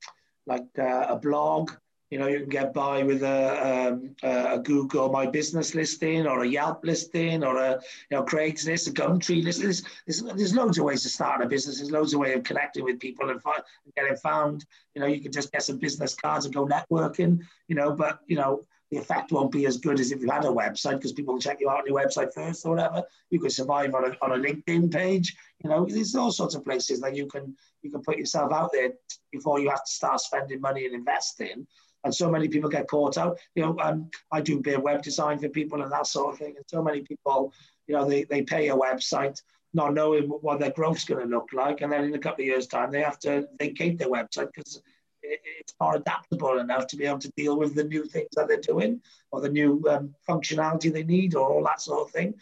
[0.46, 1.72] like uh, a blog.
[2.12, 6.42] You know, you can get by with a, um, a Google My Business listing or
[6.42, 9.64] a Yelp listing or a you know Craigslist, a Gumtree listing.
[9.64, 11.78] There's, there's, there's loads of ways to start a business.
[11.78, 14.66] There's loads of ways of connecting with people and, find, and getting found.
[14.94, 17.40] You know, you can just get some business cards and go networking.
[17.68, 20.44] You know, but you know the effect won't be as good as if you had
[20.44, 23.02] a website because people will check you out on your website first or whatever.
[23.30, 25.34] You could survive on a, on a LinkedIn page.
[25.64, 28.70] You know, there's all sorts of places that you can you can put yourself out
[28.70, 28.90] there
[29.32, 31.66] before you have to start spending money and investing.
[32.04, 33.38] And so many people get caught out.
[33.54, 36.54] You know, um, I do bit web design for people and that sort of thing.
[36.56, 37.52] And so many people,
[37.86, 39.40] you know, they, they pay a website
[39.74, 41.80] not knowing what their growth's going to look like.
[41.80, 44.82] And then in a couple of years' time, they have to vacate their website because
[45.22, 48.58] it's more adaptable enough to be able to deal with the new things that they're
[48.58, 52.34] doing or the new um, functionality they need or all that sort of thing.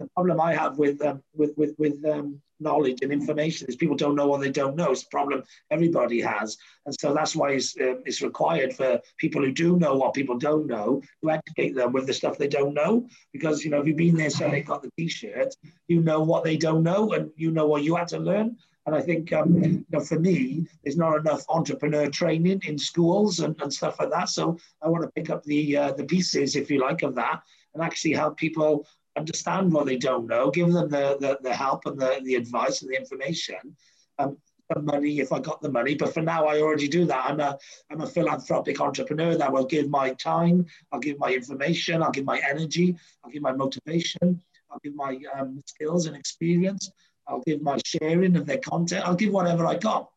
[0.00, 3.96] The problem I have with um, with with, with um, knowledge and information is people
[3.96, 4.90] don't know what they don't know.
[4.90, 9.42] It's a problem everybody has, and so that's why it's, uh, it's required for people
[9.42, 12.74] who do know what people don't know to educate them with the stuff they don't
[12.74, 13.06] know.
[13.32, 15.54] Because you know, if you've been there selling got the T-shirt,
[15.86, 18.56] you know what they don't know, and you know what you had to learn.
[18.86, 23.40] And I think, um, you know, for me, there's not enough entrepreneur training in schools
[23.40, 24.30] and, and stuff like that.
[24.30, 27.42] So I want to pick up the uh, the pieces, if you like, of that
[27.74, 31.86] and actually help people understand what they don't know, give them the, the, the help
[31.86, 33.76] and the, the advice and the information.
[34.18, 34.36] Um,
[34.74, 37.26] the money if I got the money, but for now I already do that.
[37.26, 37.58] I'm a
[37.90, 42.24] I'm a philanthropic entrepreneur that will give my time, I'll give my information, I'll give
[42.24, 46.92] my energy, I'll give my motivation, I'll give my um, skills and experience,
[47.26, 49.06] I'll give my sharing of their content.
[49.06, 50.10] I'll give whatever I got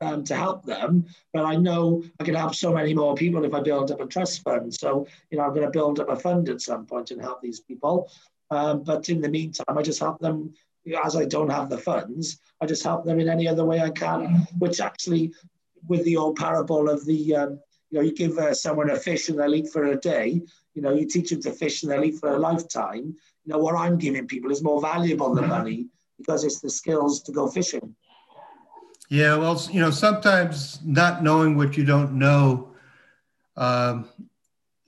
[0.00, 1.06] um, to help them.
[1.32, 4.06] But I know I can help so many more people if I build up a
[4.06, 4.72] trust fund.
[4.74, 7.40] So, you know, I'm going to build up a fund at some point and help
[7.40, 8.10] these people.
[8.50, 10.54] Um, but in the meantime, I just help them
[11.04, 12.40] as I don't have the funds.
[12.60, 15.32] I just help them in any other way I can, which actually,
[15.86, 19.28] with the old parable of the, um, you know, you give uh, someone a fish
[19.28, 20.40] and they'll eat for a day.
[20.74, 23.16] You know, you teach them to fish and they'll eat for a lifetime.
[23.44, 25.86] You know, what I'm giving people is more valuable than money
[26.18, 27.94] because it's the skills to go fishing.
[29.08, 32.74] Yeah, well, you know, sometimes not knowing what you don't know
[33.56, 34.08] um,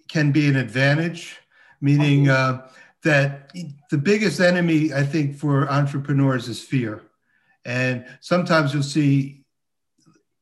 [0.09, 1.39] can be an advantage,
[1.81, 2.69] meaning uh,
[3.03, 3.53] that
[3.91, 7.03] the biggest enemy, I think, for entrepreneurs is fear.
[7.65, 9.45] And sometimes you'll see,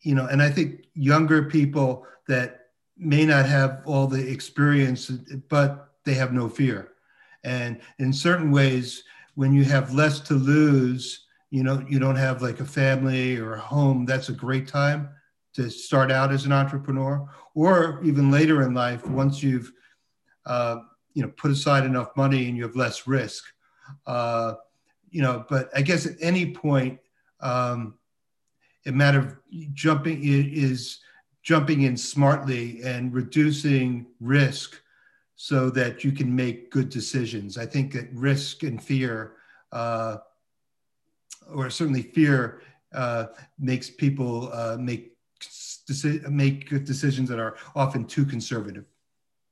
[0.03, 2.67] you know, and I think younger people that
[2.97, 5.09] may not have all the experience,
[5.49, 6.93] but they have no fear.
[7.45, 12.43] And in certain ways, when you have less to lose, you know, you don't have
[12.43, 15.09] like a family or a home, that's a great time
[15.55, 17.29] to start out as an entrepreneur.
[17.55, 19.73] Or even later in life, once you've,
[20.45, 20.81] uh,
[21.19, 23.43] you know, put aside enough money and you have less risk.
[24.07, 24.55] Uh,
[25.11, 27.01] you know, but I guess at any point,
[27.41, 27.95] um,
[28.87, 29.37] a matter of
[29.75, 31.01] jumping is
[31.43, 34.81] jumping in smartly and reducing risk
[35.35, 37.59] so that you can make good decisions.
[37.59, 39.33] I think that risk and fear,
[39.73, 40.19] uh,
[41.53, 42.63] or certainly fear,
[42.95, 43.27] uh,
[43.59, 45.17] makes people uh, make
[46.31, 48.85] make decisions that are often too conservative.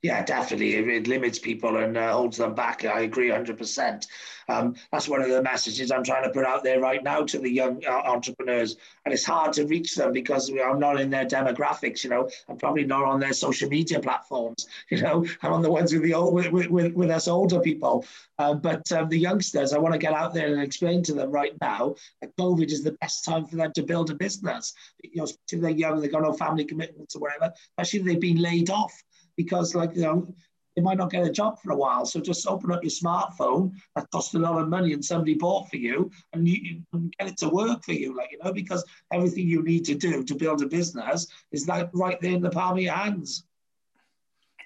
[0.07, 0.77] Yeah, definitely.
[0.77, 2.85] It, it limits people and uh, holds them back.
[2.85, 4.07] I agree 100%.
[4.49, 7.40] Um, that's one of the messages I'm trying to put out there right now to
[7.40, 8.77] the young uh, entrepreneurs.
[9.05, 12.31] And it's hard to reach them because I'm not in their demographics, you know.
[12.49, 15.27] I'm probably not on their social media platforms, you know.
[15.42, 18.05] I'm on the ones with the old, with, with, with us older people.
[18.38, 21.33] Uh, but um, the youngsters, I want to get out there and explain to them
[21.33, 24.73] right now that COVID is the best time for them to build a business.
[25.03, 28.07] You know, especially if they're young, they've got no family commitments or whatever, especially if
[28.07, 29.03] they've been laid off
[29.37, 30.35] because like you know
[30.77, 32.05] they might not get a job for a while.
[32.05, 35.70] So just open up your smartphone that cost a lot of money and somebody bought
[35.70, 38.85] for you and you, can get it to work for you, like, you know, because
[39.12, 42.51] everything you need to do to build a business is like right there in the
[42.51, 43.44] palm of your hands.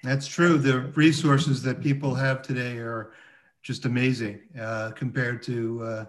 [0.03, 0.57] That's true.
[0.57, 3.13] The resources that people have today are
[3.63, 6.05] just amazing uh, compared to uh,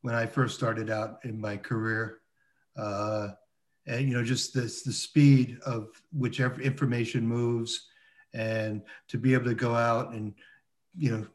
[0.00, 2.20] when I first started out in my career.
[2.76, 3.28] Uh,
[3.86, 7.88] and, you know, just this, the speed of whichever information moves
[8.34, 10.34] and to be able to go out and
[10.96, 11.26] you know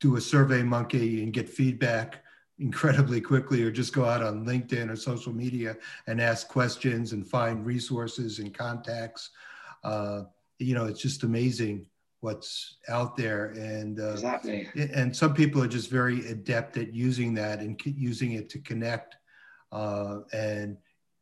[0.00, 2.22] do a survey monkey and get feedback
[2.58, 7.26] incredibly quickly or just go out on linkedin or social media and ask questions and
[7.26, 9.30] find resources and contacts
[9.82, 10.22] uh,
[10.58, 11.84] you know it's just amazing
[12.20, 14.68] what's out there and uh, exactly.
[14.94, 19.16] and some people are just very adept at using that and using it to connect
[19.72, 20.78] uh, and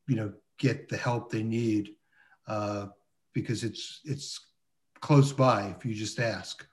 [0.06, 1.90] you know get the help they need
[2.46, 2.86] uh,
[3.32, 4.51] because it's it's
[5.02, 6.66] close by if you just ask.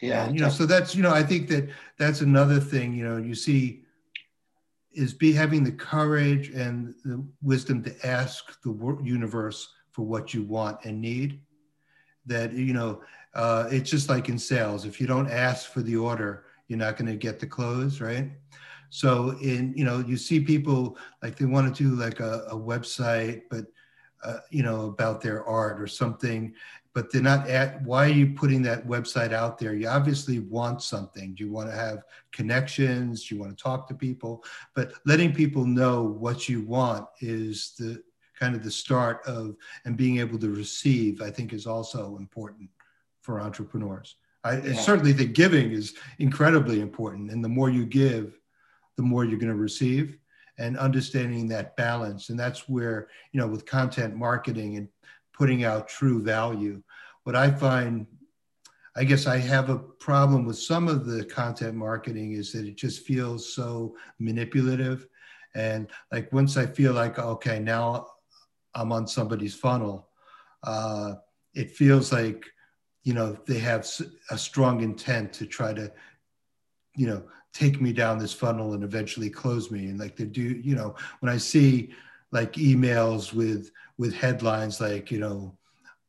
[0.00, 0.26] Yeah.
[0.26, 3.16] And, you know, so that's, you know, I think that that's another thing, you know,
[3.16, 3.82] you see
[4.92, 10.42] is be having the courage and the wisdom to ask the universe for what you
[10.42, 11.40] want and need
[12.26, 13.00] that, you know,
[13.34, 14.84] uh, it's just like in sales.
[14.84, 18.30] If you don't ask for the order, you're not going to get the close, right?
[18.90, 22.56] So in, you know, you see people like they want to do like a, a
[22.56, 23.64] website, but,
[24.22, 26.54] uh, you know, about their art or something
[26.94, 29.74] but they're not at why are you putting that website out there?
[29.74, 31.34] You obviously want something.
[31.34, 33.24] Do you want to have connections?
[33.24, 34.44] Do you want to talk to people?
[34.74, 38.02] But letting people know what you want is the
[38.38, 42.68] kind of the start of and being able to receive i think is also important
[43.22, 44.16] for entrepreneurs.
[44.44, 44.74] I yeah.
[44.74, 48.38] certainly think giving is incredibly important and the more you give
[48.96, 50.18] the more you're going to receive
[50.58, 52.28] and understanding that balance.
[52.28, 54.88] And that's where you know with content marketing and
[55.42, 56.80] putting out true value.
[57.24, 58.06] What I find,
[58.94, 62.76] I guess I have a problem with some of the content marketing is that it
[62.76, 65.08] just feels so manipulative.
[65.56, 68.06] And like once I feel like, okay, now
[68.72, 70.10] I'm on somebody's funnel,
[70.62, 71.14] uh,
[71.54, 72.46] it feels like,
[73.02, 73.84] you know, they have
[74.30, 75.90] a strong intent to try to,
[76.94, 79.86] you know, take me down this funnel and eventually close me.
[79.86, 81.92] And like they do, you know, when I see
[82.30, 85.56] like emails with with headlines like you know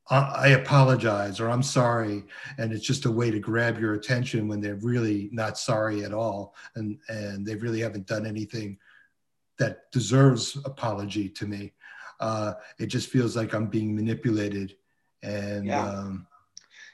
[0.10, 2.26] I apologize or I'm sorry,
[2.58, 6.13] and it's just a way to grab your attention when they're really not sorry at
[6.13, 8.78] all, and and they really haven't done anything
[9.60, 11.72] that deserves apology to me.
[12.19, 14.76] Uh, it just feels like I'm being manipulated,
[15.24, 16.28] and yeah, um,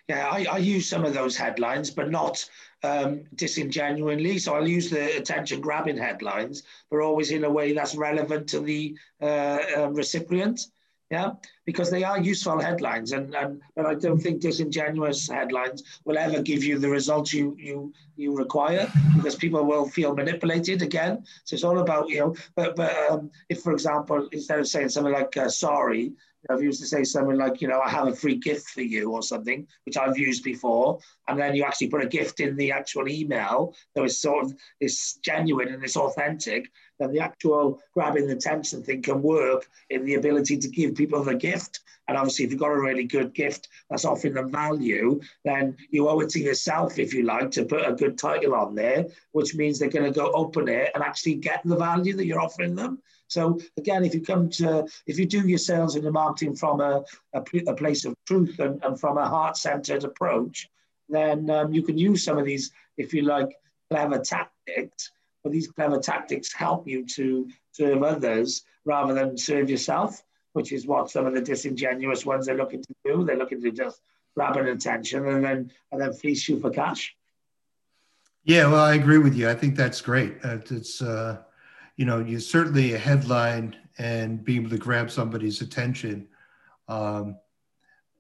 [0.07, 2.47] yeah I, I use some of those headlines, but not
[2.83, 4.37] um, disingenuinely.
[4.37, 8.59] So I'll use the attention grabbing headlines, but always in a way that's relevant to
[8.59, 10.67] the uh, uh, recipient.
[11.11, 11.31] Yeah,
[11.65, 16.43] because they are useful headlines, and, and but I don't think disingenuous headlines will ever
[16.43, 21.25] give you the results you you you require because people will feel manipulated again.
[21.45, 22.35] So it's all about you know.
[22.55, 26.13] But but um, if for example, instead of saying something like uh, "sorry,"
[26.49, 29.11] I've used to say something like, you know, I have a free gift for you
[29.11, 30.99] or something, which I've used before.
[31.27, 34.53] And then you actually put a gift in the actual email that is sort of
[34.79, 36.71] is genuine and it's authentic.
[36.99, 41.23] Then the actual grabbing the attention thing can work in the ability to give people
[41.23, 41.81] the gift.
[42.07, 46.09] And obviously, if you've got a really good gift that's offering them value, then you
[46.09, 49.53] owe it to yourself, if you like, to put a good title on there, which
[49.53, 52.75] means they're going to go open it and actually get the value that you're offering
[52.75, 52.99] them.
[53.29, 56.81] So again, if you come to, if you do your sales and your marketing from
[56.81, 60.67] a, a, a place of truth and, and from a heart-centered approach,
[61.07, 63.55] then um, you can use some of these, if you like,
[63.89, 65.11] clever tactics.
[65.43, 70.21] But these clever tactics help you to serve others rather than serve yourself,
[70.53, 73.23] which is what some of the disingenuous ones are looking to do.
[73.23, 74.01] They're looking to just
[74.35, 77.15] grab an attention and then and then fleece you for cash.
[78.43, 79.49] Yeah, well, I agree with you.
[79.49, 80.37] I think that's great.
[80.43, 81.37] Uh, it's uh,
[81.99, 86.29] you know, you certainly a headline and being able to grab somebody's attention
[86.87, 87.35] um,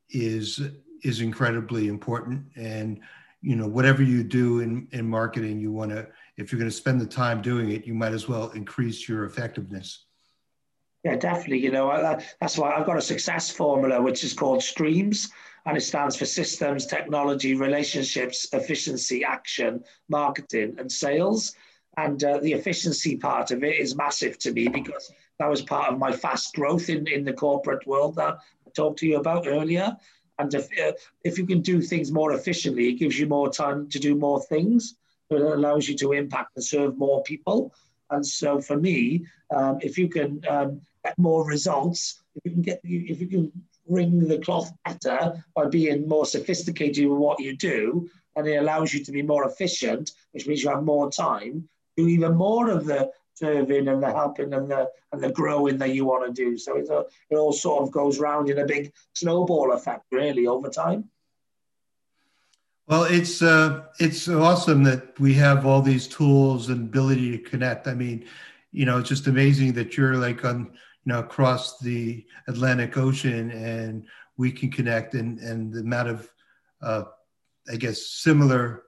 [0.09, 0.59] is
[1.05, 2.43] is incredibly important.
[2.57, 2.99] And
[3.41, 6.75] you know, whatever you do in in marketing, you want to if you're going to
[6.75, 10.07] spend the time doing it, you might as well increase your effectiveness.
[11.05, 11.59] Yeah, definitely.
[11.59, 15.29] You know, that's why I've got a success formula which is called STREAMS,
[15.65, 21.55] and it stands for systems, technology, relationships, efficiency, action, marketing, and sales.
[22.03, 25.91] And uh, the efficiency part of it is massive to me because that was part
[25.91, 28.35] of my fast growth in, in the corporate world that
[28.65, 29.97] I talked to you about earlier.
[30.37, 30.93] And if, uh,
[31.25, 34.41] if you can do things more efficiently, it gives you more time to do more
[34.41, 34.95] things.
[35.29, 37.73] It allows you to impact and serve more people.
[38.11, 42.61] And so for me, um, if you can um, get more results, if you can
[42.61, 43.51] get, if you can
[43.87, 48.93] wring the cloth better by being more sophisticated in what you do, and it allows
[48.93, 51.67] you to be more efficient, which means you have more time,
[51.99, 55.93] do even more of the serving and the helping and the and the growing that
[55.95, 56.57] you want to do.
[56.57, 60.45] So it's a, it all sort of goes round in a big snowball effect, really,
[60.45, 61.09] over time.
[62.87, 67.87] Well, it's uh, it's awesome that we have all these tools and ability to connect.
[67.87, 68.25] I mean,
[68.71, 70.71] you know, it's just amazing that you're like on
[71.05, 74.05] you know across the Atlantic Ocean and
[74.37, 76.29] we can connect and and the amount of
[76.81, 77.03] uh,
[77.71, 78.83] I guess similar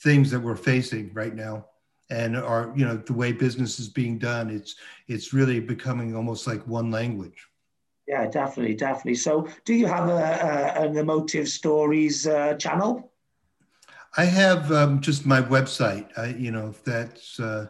[0.00, 1.66] things that we're facing right now
[2.10, 4.76] and are you know the way business is being done it's
[5.08, 7.46] it's really becoming almost like one language.
[8.06, 9.16] Yeah definitely definitely.
[9.16, 13.12] So do you have a, a an emotive stories uh, channel?
[14.16, 16.06] I have um, just my website.
[16.16, 17.66] I, you know that's uh,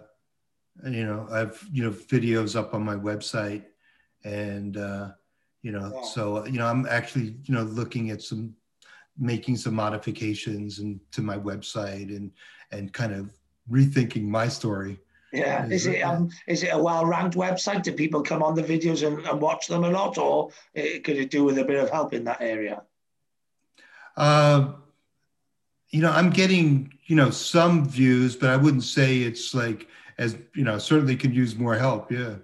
[0.84, 3.64] you know i've you know videos up on my website
[4.24, 5.10] and uh,
[5.62, 6.02] you know yeah.
[6.02, 8.54] so you know i'm actually you know looking at some
[9.18, 12.30] making some modifications and to my website and
[12.72, 13.30] and kind of
[13.70, 14.98] rethinking my story.
[15.32, 17.82] Yeah, is it um is it a well ranked website?
[17.82, 21.16] Do people come on the videos and, and watch them a lot, or it, could
[21.16, 22.82] it do with a bit of help in that area?
[24.16, 24.72] Uh,
[25.90, 29.88] you know, I'm getting you know some views, but I wouldn't say it's like
[30.18, 32.10] as you know certainly could use more help.
[32.10, 32.36] Yeah.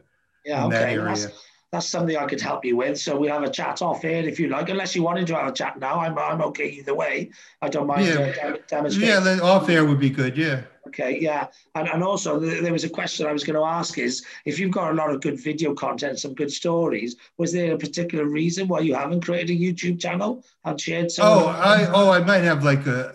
[0.45, 0.66] Yeah.
[0.66, 0.97] okay.
[0.97, 1.29] That's,
[1.70, 2.99] that's something I could help you with.
[2.99, 5.47] So we'll have a chat off here if you like, unless you wanted to have
[5.47, 6.01] a chat now.
[6.01, 7.31] I'm, I'm okay either way.
[7.62, 8.57] I don't mind yeah.
[8.73, 10.37] uh, Yeah, off air would be good.
[10.37, 10.62] Yeah.
[10.93, 11.49] Okay, yeah.
[11.74, 14.70] And, and also, there was a question I was going to ask is if you've
[14.70, 18.68] got a lot of good video content, some good stories, was there a particular reason
[18.68, 21.26] why you haven't created a YouTube channel and shared some?
[21.26, 23.14] Oh, I, oh, I might have like a,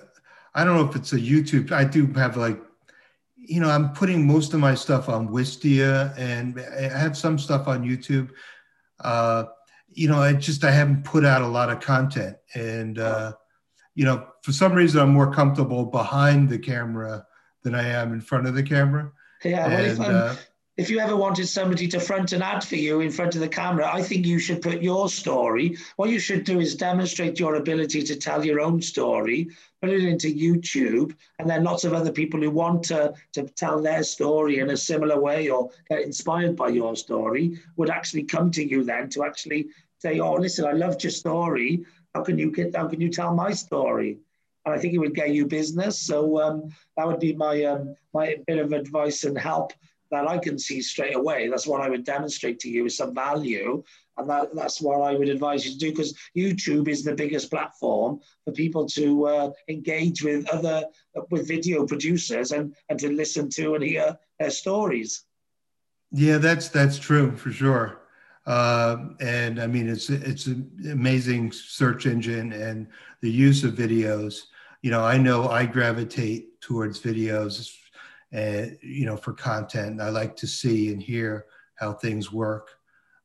[0.56, 2.60] I don't know if it's a YouTube, I do have like
[3.36, 7.68] you know, I'm putting most of my stuff on Wistia and I have some stuff
[7.68, 8.30] on YouTube.
[9.00, 9.46] Uh,
[9.88, 13.34] you know, I just I haven't put out a lot of content, and uh,
[13.96, 17.26] you know, for some reason, I'm more comfortable behind the camera
[17.68, 19.12] than I am in front of the camera.
[19.44, 20.36] Yeah, well, if, um, uh,
[20.78, 23.50] if you ever wanted somebody to front an ad for you in front of the
[23.50, 25.76] camera, I think you should put your story.
[25.98, 29.50] What you should do is demonstrate your ability to tell your own story,
[29.82, 33.82] put it into YouTube, and then lots of other people who want to, to tell
[33.82, 38.50] their story in a similar way or get inspired by your story would actually come
[38.52, 39.68] to you then to actually
[40.00, 41.84] say, Oh, listen, I loved your story.
[42.16, 44.20] How can you get how can you tell my story?
[44.68, 46.02] And I think it would get you business.
[46.02, 49.72] So um, that would be my um, my bit of advice and help
[50.12, 51.48] that I can see straight away.
[51.48, 53.82] That's what I would demonstrate to you is some value.
[54.18, 57.50] And that, that's what I would advise you to do because YouTube is the biggest
[57.50, 60.84] platform for people to uh, engage with other,
[61.30, 65.24] with video producers and, and to listen to and hear their stories.
[66.12, 68.02] Yeah, that's, that's true for sure.
[68.46, 72.88] Uh, and I mean, it's, it's an amazing search engine and
[73.22, 74.44] the use of videos.
[74.88, 77.76] You know, I know I gravitate towards videos
[78.32, 82.72] and you know for content i like to see and hear how things work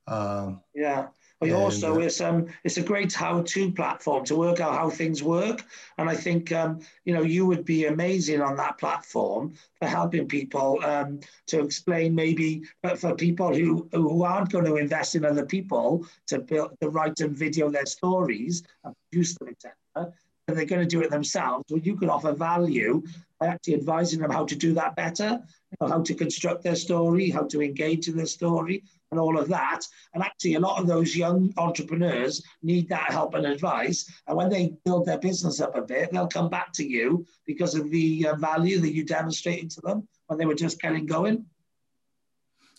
[0.09, 1.07] um, yeah.
[1.39, 4.91] But and, also uh, it's um it's a great how-to platform to work out how
[4.91, 5.65] things work.
[5.99, 10.27] And i think um you know you would be amazing on that platform for helping
[10.27, 15.25] people um to explain maybe but for people who who aren't going to invest in
[15.25, 20.13] other people to build to write and video their stories and produce them etc
[20.55, 23.03] they're going to do it themselves well you could offer value
[23.42, 25.40] by actually advising them how to do that better,
[25.80, 29.80] how to construct their story, how to engage in their story, and all of that.
[30.14, 34.09] And actually, a lot of those young entrepreneurs need that help and advice.
[34.28, 37.74] And when they build their business up a bit, they'll come back to you because
[37.74, 41.44] of the uh, value that you demonstrated to them when they were just getting going.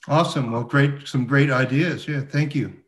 [0.07, 0.51] Awesome.
[0.51, 1.07] Well, great.
[1.07, 2.07] Some great ideas.
[2.07, 2.21] Yeah.
[2.21, 2.82] Thank you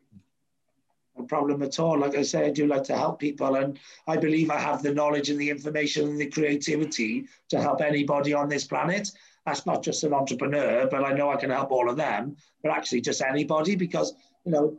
[1.16, 1.98] no problem at all.
[1.98, 4.92] Like I say, I do like to help people, and I believe I have the
[4.92, 9.10] knowledge and the information and the creativity to help anybody on this planet.
[9.46, 12.72] That's not just an entrepreneur, but I know I can help all of them, but
[12.72, 14.14] actually just anybody because,
[14.44, 14.78] you know,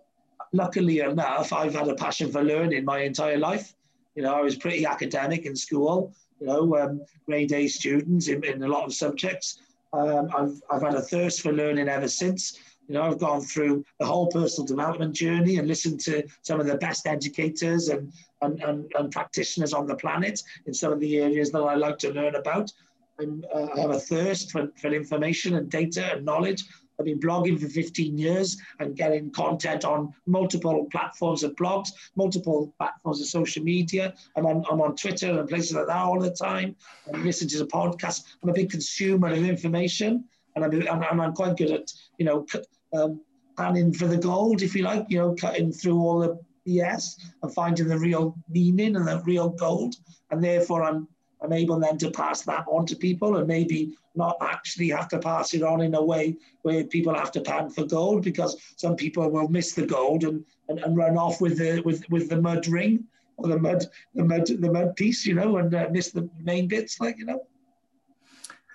[0.53, 3.73] luckily enough, I've had a passion for learning my entire life.
[4.15, 8.43] You know, I was pretty academic in school, you know, um, grade A students in,
[8.43, 9.59] in a lot of subjects.
[9.93, 12.59] Um, I've, I've had a thirst for learning ever since.
[12.87, 16.67] You know, I've gone through the whole personal development journey and listened to some of
[16.67, 21.17] the best educators and, and, and, and practitioners on the planet in some of the
[21.17, 22.71] areas that I like to learn about.
[23.19, 26.63] Uh, i have a thirst for, for information and data and knowledge.
[26.99, 32.73] I've been blogging for 15 years and getting content on multiple platforms of blogs, multiple
[32.79, 34.13] platforms of social media.
[34.35, 36.75] I'm on, I'm on Twitter and places like that all the time.
[37.13, 38.23] I listen to the podcast.
[38.41, 40.25] I'm a big consumer of information
[40.55, 42.45] and I'm, I'm, I'm quite good at, you know,
[42.93, 43.21] um,
[43.57, 47.53] panning for the gold, if you like, you know, cutting through all the BS and
[47.53, 49.95] finding the real meaning and the real gold.
[50.31, 51.07] And therefore, I'm,
[51.41, 55.19] I'm able then to pass that on to people and maybe not actually have to
[55.19, 58.95] pass it on in a way where people have to pan for gold because some
[58.95, 62.41] people will miss the gold and, and, and run off with the with, with the
[62.41, 63.03] mud ring
[63.37, 63.85] or the mud
[64.15, 67.25] the mud the mud piece, you know, and uh, miss the main bits, like you
[67.25, 67.45] know.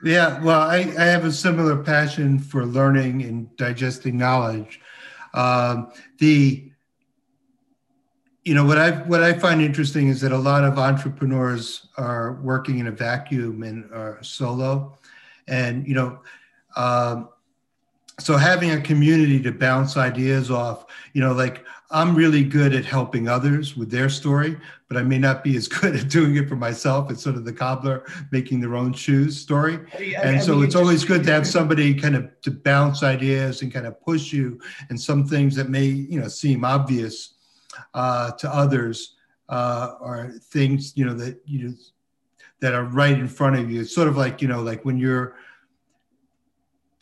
[0.02, 4.80] Yeah, well, I, I have a similar passion for learning and digesting knowledge.
[5.32, 6.68] Um, the
[8.44, 12.40] you know what I what I find interesting is that a lot of entrepreneurs are
[12.42, 14.98] working in a vacuum and are solo,
[15.46, 16.18] and you know,
[16.74, 17.28] um,
[18.18, 22.84] so having a community to bounce ideas off, you know, like I'm really good at
[22.84, 24.56] helping others with their story,
[24.88, 27.10] but I may not be as good at doing it for myself.
[27.10, 29.78] It's sort of the cobbler making their own shoes story.
[30.22, 33.86] And so it's always good to have somebody kind of to bounce ideas and kind
[33.86, 37.34] of push you and some things that may, you know, seem obvious
[37.94, 39.16] uh, to others
[39.48, 41.76] uh, are things you know that you
[42.60, 43.82] that are right in front of you.
[43.82, 45.36] It's sort of like you know, like when you're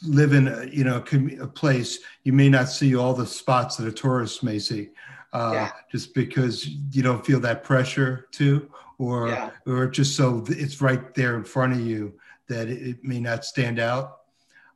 [0.03, 3.87] live in a, you know a, place, you may not see all the spots that
[3.87, 4.91] a tourist may see,
[5.33, 5.71] uh, yeah.
[5.91, 9.51] just because you don't feel that pressure to, or yeah.
[9.67, 12.15] or just so it's right there in front of you
[12.49, 14.19] that it, may not stand out.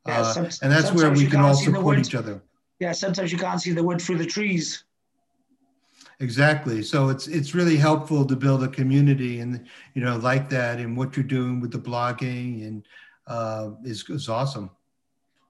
[0.06, 2.42] Yeah, uh, and that's where we can all support each other.
[2.78, 4.84] Yeah, sometimes you can't see the wood through the trees.
[6.20, 6.82] Exactly.
[6.82, 10.96] So it's it's really helpful to build a community and you know like that and
[10.96, 12.86] what you're doing with the blogging and
[13.26, 14.70] uh, is is awesome.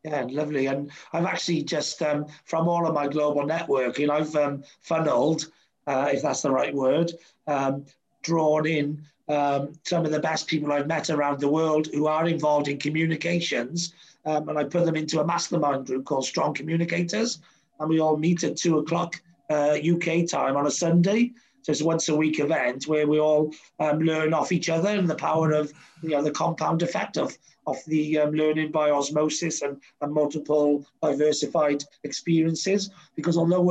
[0.04, 0.66] Yeah, lovely.
[0.66, 5.48] And I've actually just um, from all of my global networking, I've um, funneled,
[5.86, 7.10] uh, if that's the right word,
[7.46, 7.86] um,
[8.22, 12.28] drawn in um, some of the best people I've met around the world who are
[12.28, 13.94] involved in communications,
[14.26, 17.40] um, and I put them into a mastermind group called Strong Communicators,
[17.80, 21.32] and we all meet at two o'clock uh, UK time on a Sunday.
[21.62, 23.50] So it's a once a week event where we all
[23.80, 27.36] um, learn off each other and the power of you know the compound effect of
[27.66, 32.90] of the um, learning by osmosis and, and multiple diversified experiences.
[33.16, 33.62] Because although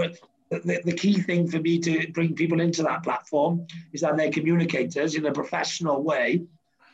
[0.50, 4.32] the, the key thing for me to bring people into that platform is that they're
[4.32, 6.44] communicators in a professional way.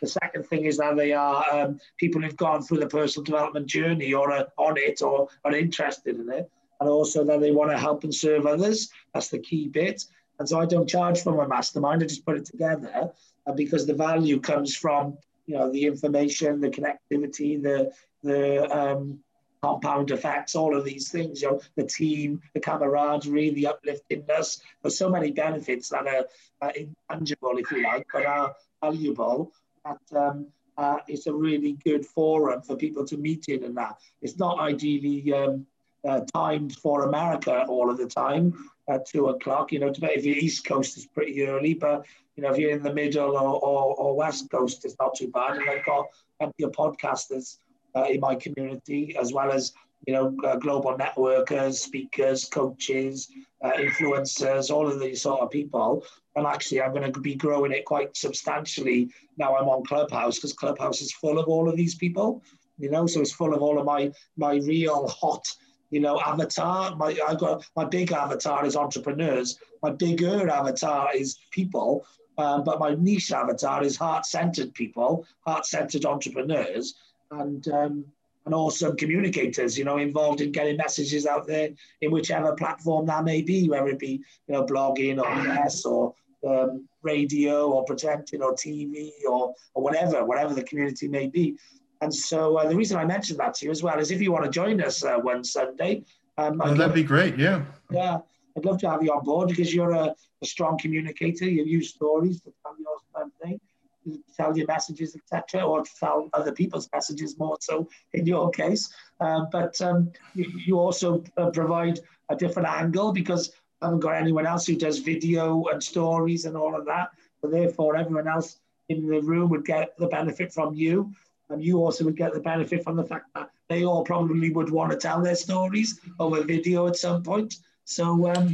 [0.02, 3.68] The second thing is that they are um, people who've gone through the personal development
[3.68, 7.72] journey or are on it or are interested in it and also that they want
[7.72, 8.90] to help and serve others.
[9.14, 10.06] That's the key bit.
[10.40, 12.02] And so I don't charge for my mastermind.
[12.02, 13.12] I just put it together
[13.46, 15.18] uh, because the value comes from
[15.50, 17.92] you know the information, the connectivity, the
[18.22, 19.20] the um,
[19.64, 21.42] compound effects, all of these things.
[21.42, 24.62] You know, the team, the camaraderie, the upliftingness.
[24.82, 26.26] There's so many benefits that are,
[26.62, 29.52] are intangible, if you like, but are valuable.
[29.84, 30.48] That um,
[30.78, 34.60] uh, it's a really good forum for people to meet in, and that it's not
[34.60, 35.66] ideally um,
[36.08, 38.54] uh, timed for America all of the time
[38.88, 39.72] at two o'clock.
[39.72, 42.06] You know, if you're East Coast, is pretty early, but
[42.40, 45.28] you know, if you're in the middle or, or, or West Coast, it's not too
[45.28, 45.58] bad.
[45.58, 46.06] And I've got
[46.40, 47.58] plenty of podcasters
[47.94, 49.74] uh, in my community, as well as
[50.08, 53.28] you know, uh, global networkers, speakers, coaches,
[53.62, 56.06] uh, influencers, all of these sort of people.
[56.38, 59.58] And actually, I'm going to be growing it quite substantially now.
[59.58, 62.42] I'm on Clubhouse because Clubhouse is full of all of these people.
[62.78, 65.46] You know, so it's full of all of my my real hot
[65.90, 66.96] you know, avatar.
[66.96, 69.60] My I got my big avatar is entrepreneurs.
[69.82, 72.06] My bigger avatar is people.
[72.40, 76.96] Um, but my niche avatar is heart-centered people, heart-centered entrepreneurs,
[77.32, 78.06] and um,
[78.46, 79.78] and awesome communicators.
[79.78, 81.70] You know, involved in getting messages out there
[82.02, 86.14] in whichever platform that may be, whether it be you know blogging or press or
[86.48, 91.58] um, radio or presenting or TV or or whatever, whatever the community may be.
[92.02, 94.32] And so uh, the reason I mentioned that to you as well is if you
[94.32, 96.06] want to join us uh, one Sunday.
[96.38, 97.38] Um, that'd be great.
[97.38, 97.66] Yeah.
[97.92, 98.20] Yeah.
[98.60, 101.46] I'd love to have you on board because you're a, a strong communicator.
[101.46, 103.58] You use stories to tell your thing,
[104.04, 108.52] to tell your messages, etc., or to tell other people's messages more so in your
[108.52, 108.94] case.
[109.22, 114.16] Uh, but um, you, you, also uh, provide a different angle because I haven't got
[114.16, 117.12] anyone else who does video and stories and all of that.
[117.42, 121.14] So therefore, everyone else in the room would get the benefit from you
[121.50, 124.70] and you also would get the benefit from the fact that they all probably would
[124.70, 127.56] want to tell their stories over video at some point.
[127.90, 128.54] So, um,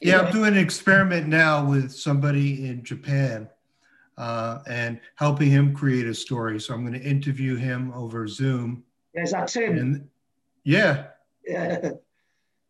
[0.00, 3.50] yeah, I'm doing an experiment now with somebody in Japan
[4.16, 6.58] uh, and helping him create a story.
[6.58, 8.82] So I'm going to interview him over Zoom.
[9.14, 9.78] Yes, that's him.
[9.78, 10.08] And,
[10.64, 11.08] yeah.
[11.46, 11.90] Yeah.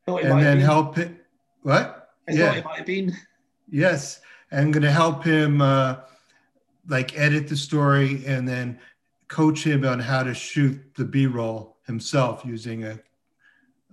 [0.07, 1.11] and then help it.
[1.63, 2.11] What?
[2.29, 2.55] I yeah.
[2.57, 3.17] it might have been.
[3.71, 4.21] Yes,
[4.53, 5.97] I'm going to help him uh,
[6.87, 8.79] like edit the story and then
[9.29, 13.01] coach him on how to shoot the b-roll himself using a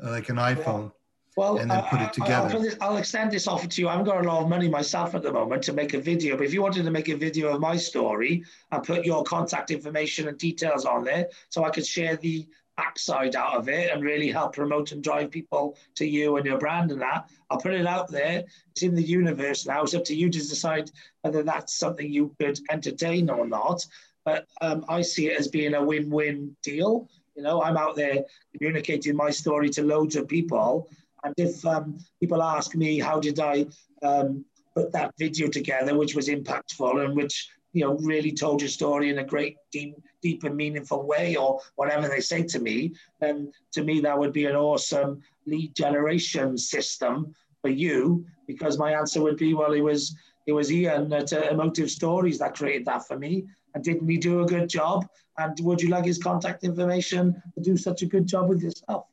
[0.03, 0.91] like an iphone
[1.35, 2.55] well, and then put it together.
[2.55, 3.87] I'll, this, I'll, extend this offer to you.
[3.87, 6.37] I haven't got a lot of money myself at the moment to make a video,
[6.37, 9.71] but if you wanted to make a video of my story and put your contact
[9.71, 14.03] information and details on there, so I could share the backside out of it and
[14.03, 17.73] really help promote and drive people to you and your brand and that, I'll put
[17.73, 18.43] it out there.
[18.71, 19.83] It's in the universe now.
[19.83, 20.89] It's up to you to decide
[21.21, 23.85] whether that's something you could entertain or not.
[24.25, 27.09] But um, I see it as being a win-win deal.
[27.35, 28.23] You know, I'm out there
[28.55, 30.89] communicating my story to loads of people,
[31.23, 33.65] and if um, people ask me how did I
[34.01, 34.45] um,
[34.75, 39.09] put that video together, which was impactful and which you know really told your story
[39.09, 43.51] in a great, deep, deep and meaningful way, or whatever they say to me, then
[43.71, 48.25] to me that would be an awesome lead generation system for you.
[48.47, 50.15] Because my answer would be, well, it was
[50.45, 53.45] it was Ian at uh, Emotive Stories that created that for me.
[53.75, 55.07] And didn't he do a good job?
[55.39, 59.05] And would you like his contact information to do such a good job with yourself?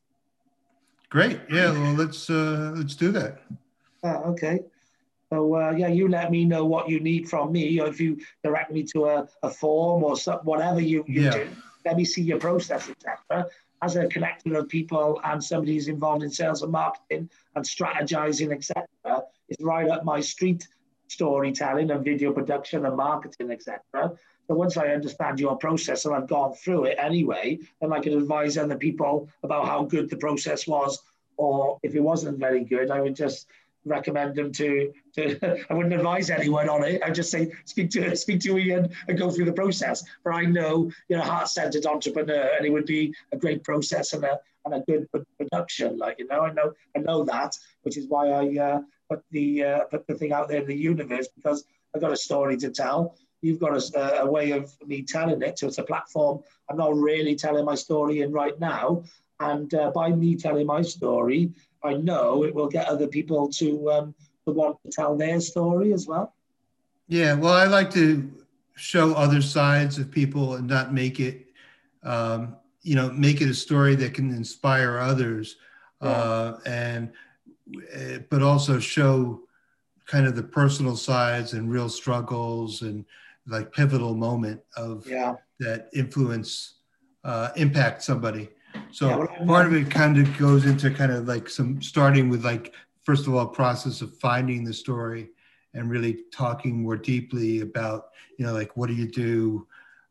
[1.10, 1.40] Great.
[1.50, 1.72] Yeah.
[1.72, 3.42] Well, let's uh, let's do that.
[4.02, 4.60] Uh, okay.
[5.32, 8.18] So uh, yeah, you let me know what you need from me, or if you
[8.42, 11.30] direct me to a, a form or some, whatever you, you yeah.
[11.30, 11.48] do.
[11.84, 13.46] Let me see your process, etc.
[13.82, 18.52] As a connector of people and somebody who's involved in sales and marketing and strategizing,
[18.52, 18.86] etc.,
[19.48, 20.66] it's right up my street.
[21.08, 23.80] Storytelling and video production and marketing, etc.
[24.50, 28.14] So once I understand your process and I've gone through it anyway, then I can
[28.14, 31.00] advise other people about how good the process was,
[31.36, 33.46] or if it wasn't very good, I would just
[33.84, 35.38] recommend them to, to
[35.70, 37.00] I wouldn't advise anyone on it.
[37.00, 40.02] I'd just say speak to speak to Ian and go through the process.
[40.24, 44.24] But I know you're a heart-centered entrepreneur and it would be a great process and
[44.24, 45.06] a and a good
[45.38, 45.96] production.
[45.96, 49.62] Like you know, I know I know that, which is why I uh, put the
[49.62, 52.70] uh, put the thing out there in the universe because I've got a story to
[52.70, 53.14] tell.
[53.42, 56.40] You've got a, a way of me telling it, so it's a platform.
[56.68, 59.04] I'm not really telling my story in right now,
[59.40, 61.50] and uh, by me telling my story,
[61.82, 64.14] I know it will get other people to um,
[64.46, 66.34] to want to tell their story as well.
[67.08, 68.30] Yeah, well, I like to
[68.76, 71.46] show other sides of people and not make it,
[72.02, 75.56] um, you know, make it a story that can inspire others,
[76.02, 76.08] yeah.
[76.08, 77.12] uh, and
[77.92, 79.40] eh, but also show
[80.06, 83.04] kind of the personal sides and real struggles and
[83.50, 85.34] like pivotal moment of yeah.
[85.58, 86.74] that influence
[87.24, 88.48] uh, impact somebody
[88.90, 92.44] so yeah, part of it kind of goes into kind of like some starting with
[92.44, 95.30] like first of all process of finding the story
[95.74, 98.06] and really talking more deeply about
[98.38, 99.66] you know like what do you do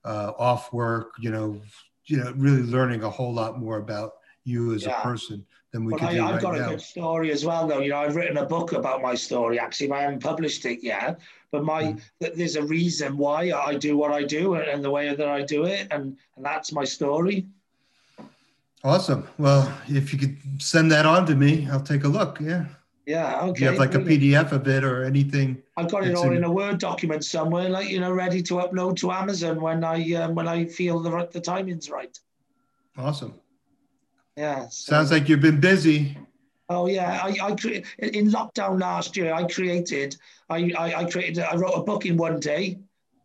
[0.06, 1.60] uh, off work you know
[2.06, 4.14] you know really learning a whole lot more about
[4.46, 5.00] you as yeah.
[5.00, 6.68] a person than we but could I, do I've right got now.
[6.68, 9.60] a good story as well though you know I've written a book about my story
[9.60, 11.20] actually I haven't published it yet
[11.52, 12.02] but my mm.
[12.36, 15.66] there's a reason why I do what I do and the way that I do
[15.66, 17.47] it and, and that's my story
[18.84, 19.28] Awesome.
[19.38, 22.39] Well, if you could send that on to me, I'll take a look.
[22.39, 22.66] Yeah.
[23.06, 23.41] Yeah.
[23.41, 23.54] Okay.
[23.54, 25.62] Do you have like a PDF of it or anything?
[25.76, 28.56] I've got it all in, in, a Word document somewhere, like you know, ready to
[28.56, 32.18] upload to Amazon when I um, when I feel the the timing's right.
[32.97, 33.34] Awesome.
[34.38, 34.68] Yeah.
[34.70, 34.91] So.
[34.91, 36.18] Sounds like you've been busy.
[36.70, 39.34] Oh yeah, I, I cre- in lockdown last year.
[39.34, 40.15] I created,
[40.49, 42.78] I, I, I created, I wrote a book in one day.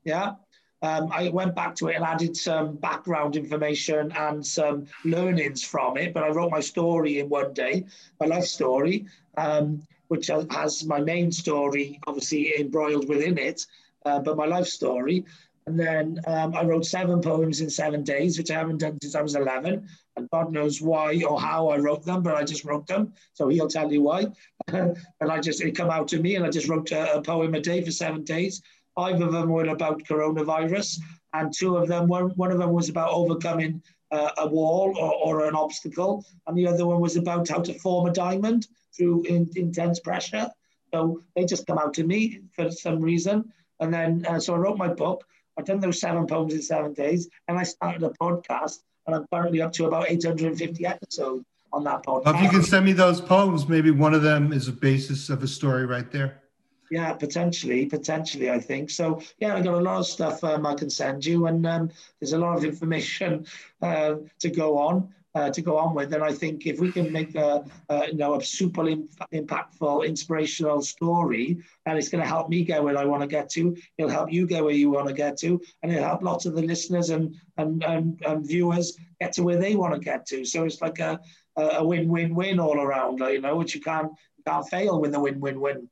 [0.05, 0.34] Yeah,
[0.82, 5.99] um, I went back to it and added some background information and some learnings from
[5.99, 6.14] it.
[6.14, 7.84] But I wrote my story in one day,
[8.18, 13.66] my life story, um, which has my main story obviously embroiled within it,
[14.07, 15.24] uh, but my life story.
[15.67, 19.15] And then um, I wrote seven poems in seven days, which I haven't done since
[19.15, 19.89] I was 11.
[20.17, 23.15] And God knows why or how I wrote them, but I just wrote them.
[23.33, 24.27] So he'll tell you why.
[24.69, 27.55] and I just, it come out to me and I just wrote a, a poem
[27.55, 28.62] a day for seven days.
[28.95, 31.01] Five of them were about coronavirus,
[31.33, 35.41] and two of them were one of them was about overcoming uh, a wall or,
[35.41, 39.25] or, an obstacle, and the other one was about how to form a diamond through
[39.25, 40.49] in, intense pressure.
[40.93, 44.59] So they just come out to me for some reason, and then uh, so I
[44.59, 45.25] wrote my book.
[45.57, 49.27] I've done those seven poems in seven days, and I started a podcast, and I'm
[49.33, 52.37] currently up to about 850 episodes on that podcast.
[52.37, 55.43] If you can send me those poems, maybe one of them is a basis of
[55.43, 56.43] a story right there.
[56.91, 58.91] Yeah, potentially, potentially, I think.
[58.91, 61.91] So, yeah, I've got a lot of stuff um, I can send you, and um,
[62.21, 63.47] there's a lot of information
[63.83, 65.13] uh, to go on.
[65.37, 68.14] Uh, to go on with, and I think if we can make a, a you
[68.14, 73.05] know a super impactful, inspirational story, and it's going to help me get where I
[73.05, 73.76] want to get to.
[73.99, 76.55] It'll help you get where you want to get to, and it'll help lots of
[76.55, 80.45] the listeners and and, and, and viewers get to where they want to get to.
[80.45, 81.20] So it's like a
[81.57, 85.89] a win-win-win all around, you know, which you can't you can't fail with a win-win-win.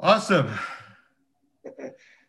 [0.00, 0.50] Awesome.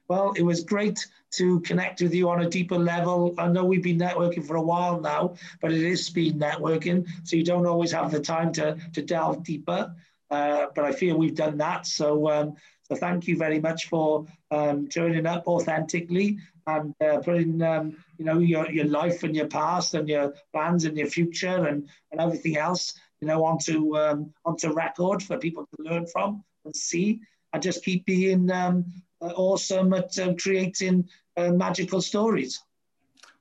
[0.07, 3.33] Well, it was great to connect with you on a deeper level.
[3.37, 7.35] I know we've been networking for a while now, but it is speed networking, so
[7.35, 9.93] you don't always have the time to, to delve deeper.
[10.29, 11.85] Uh, but I feel we've done that.
[11.85, 17.61] So, um, so thank you very much for um, turning up authentically and uh, putting
[17.61, 21.67] um, you know your, your life and your past and your plans and your future
[21.67, 26.43] and, and everything else you know onto um, onto record for people to learn from
[26.65, 27.19] and see
[27.53, 28.85] and just keep being um,
[29.21, 31.07] uh, awesome at um, creating
[31.41, 32.61] uh, magical stories.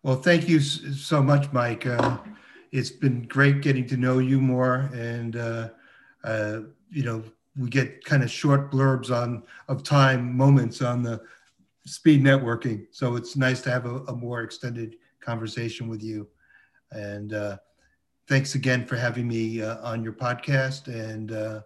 [0.03, 1.87] Well, thank you so much, Mike.
[1.87, 2.19] Uh,
[2.73, 5.69] it's been great getting to know you more, and uh,
[6.25, 7.23] uh, you know
[7.57, 11.21] we get kind of short blurbs on of time moments on the
[11.85, 12.87] speed networking.
[12.93, 16.29] So it's nice to have a, a more extended conversation with you.
[16.93, 17.59] And uh,
[18.29, 20.89] thanks again for having me on your podcast.
[20.89, 21.63] And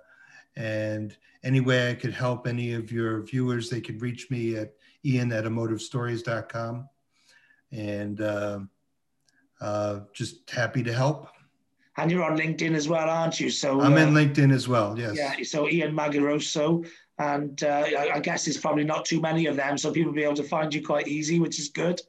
[0.57, 4.75] and any way I could help any of your viewers, they could reach me at
[5.05, 6.89] ian at emotivestories.com.
[7.73, 8.61] And uh,
[9.61, 11.29] uh, just happy to help.
[11.97, 13.51] and you're on LinkedIn as well, aren't you?
[13.51, 14.99] So I'm uh, in LinkedIn as well.
[14.99, 15.17] Yes.
[15.17, 15.35] Yeah.
[15.43, 16.87] So Ian Magrisso,
[17.19, 20.17] and uh, I, I, guess there's probably not too many of them, so people will
[20.17, 22.01] be able to find you quite easy, which is good.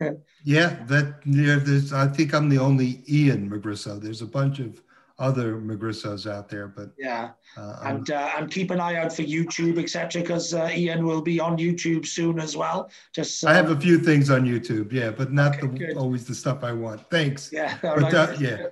[0.44, 1.92] yeah, that yeah, there's.
[1.92, 4.00] I think I'm the only Ian Magrisso.
[4.00, 4.82] There's a bunch of
[5.20, 9.22] other Magrissos out there, but yeah, uh, and uh, and keep an eye out for
[9.22, 10.22] YouTube, etc.
[10.22, 12.90] Because uh, Ian will be on YouTube soon as well.
[13.14, 16.34] Just I have a few things on YouTube, yeah, but not okay, the, always the
[16.34, 17.08] stuff I want.
[17.10, 17.50] Thanks.
[17.52, 18.14] Yeah, but, right.
[18.14, 18.66] Uh, yeah.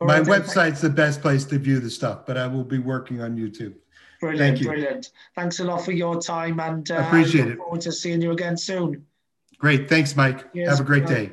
[0.00, 3.20] My right, website's the best place to view the stuff, but I will be working
[3.20, 3.74] on YouTube.
[4.20, 4.66] Brilliant, Thank you.
[4.68, 5.10] brilliant.
[5.34, 7.58] Thanks a lot for your time, and uh, appreciate I look it.
[7.58, 9.04] Forward to seeing you again soon.
[9.58, 10.48] Great, thanks, Mike.
[10.54, 11.14] Yes, Have a great bye.
[11.14, 11.32] day.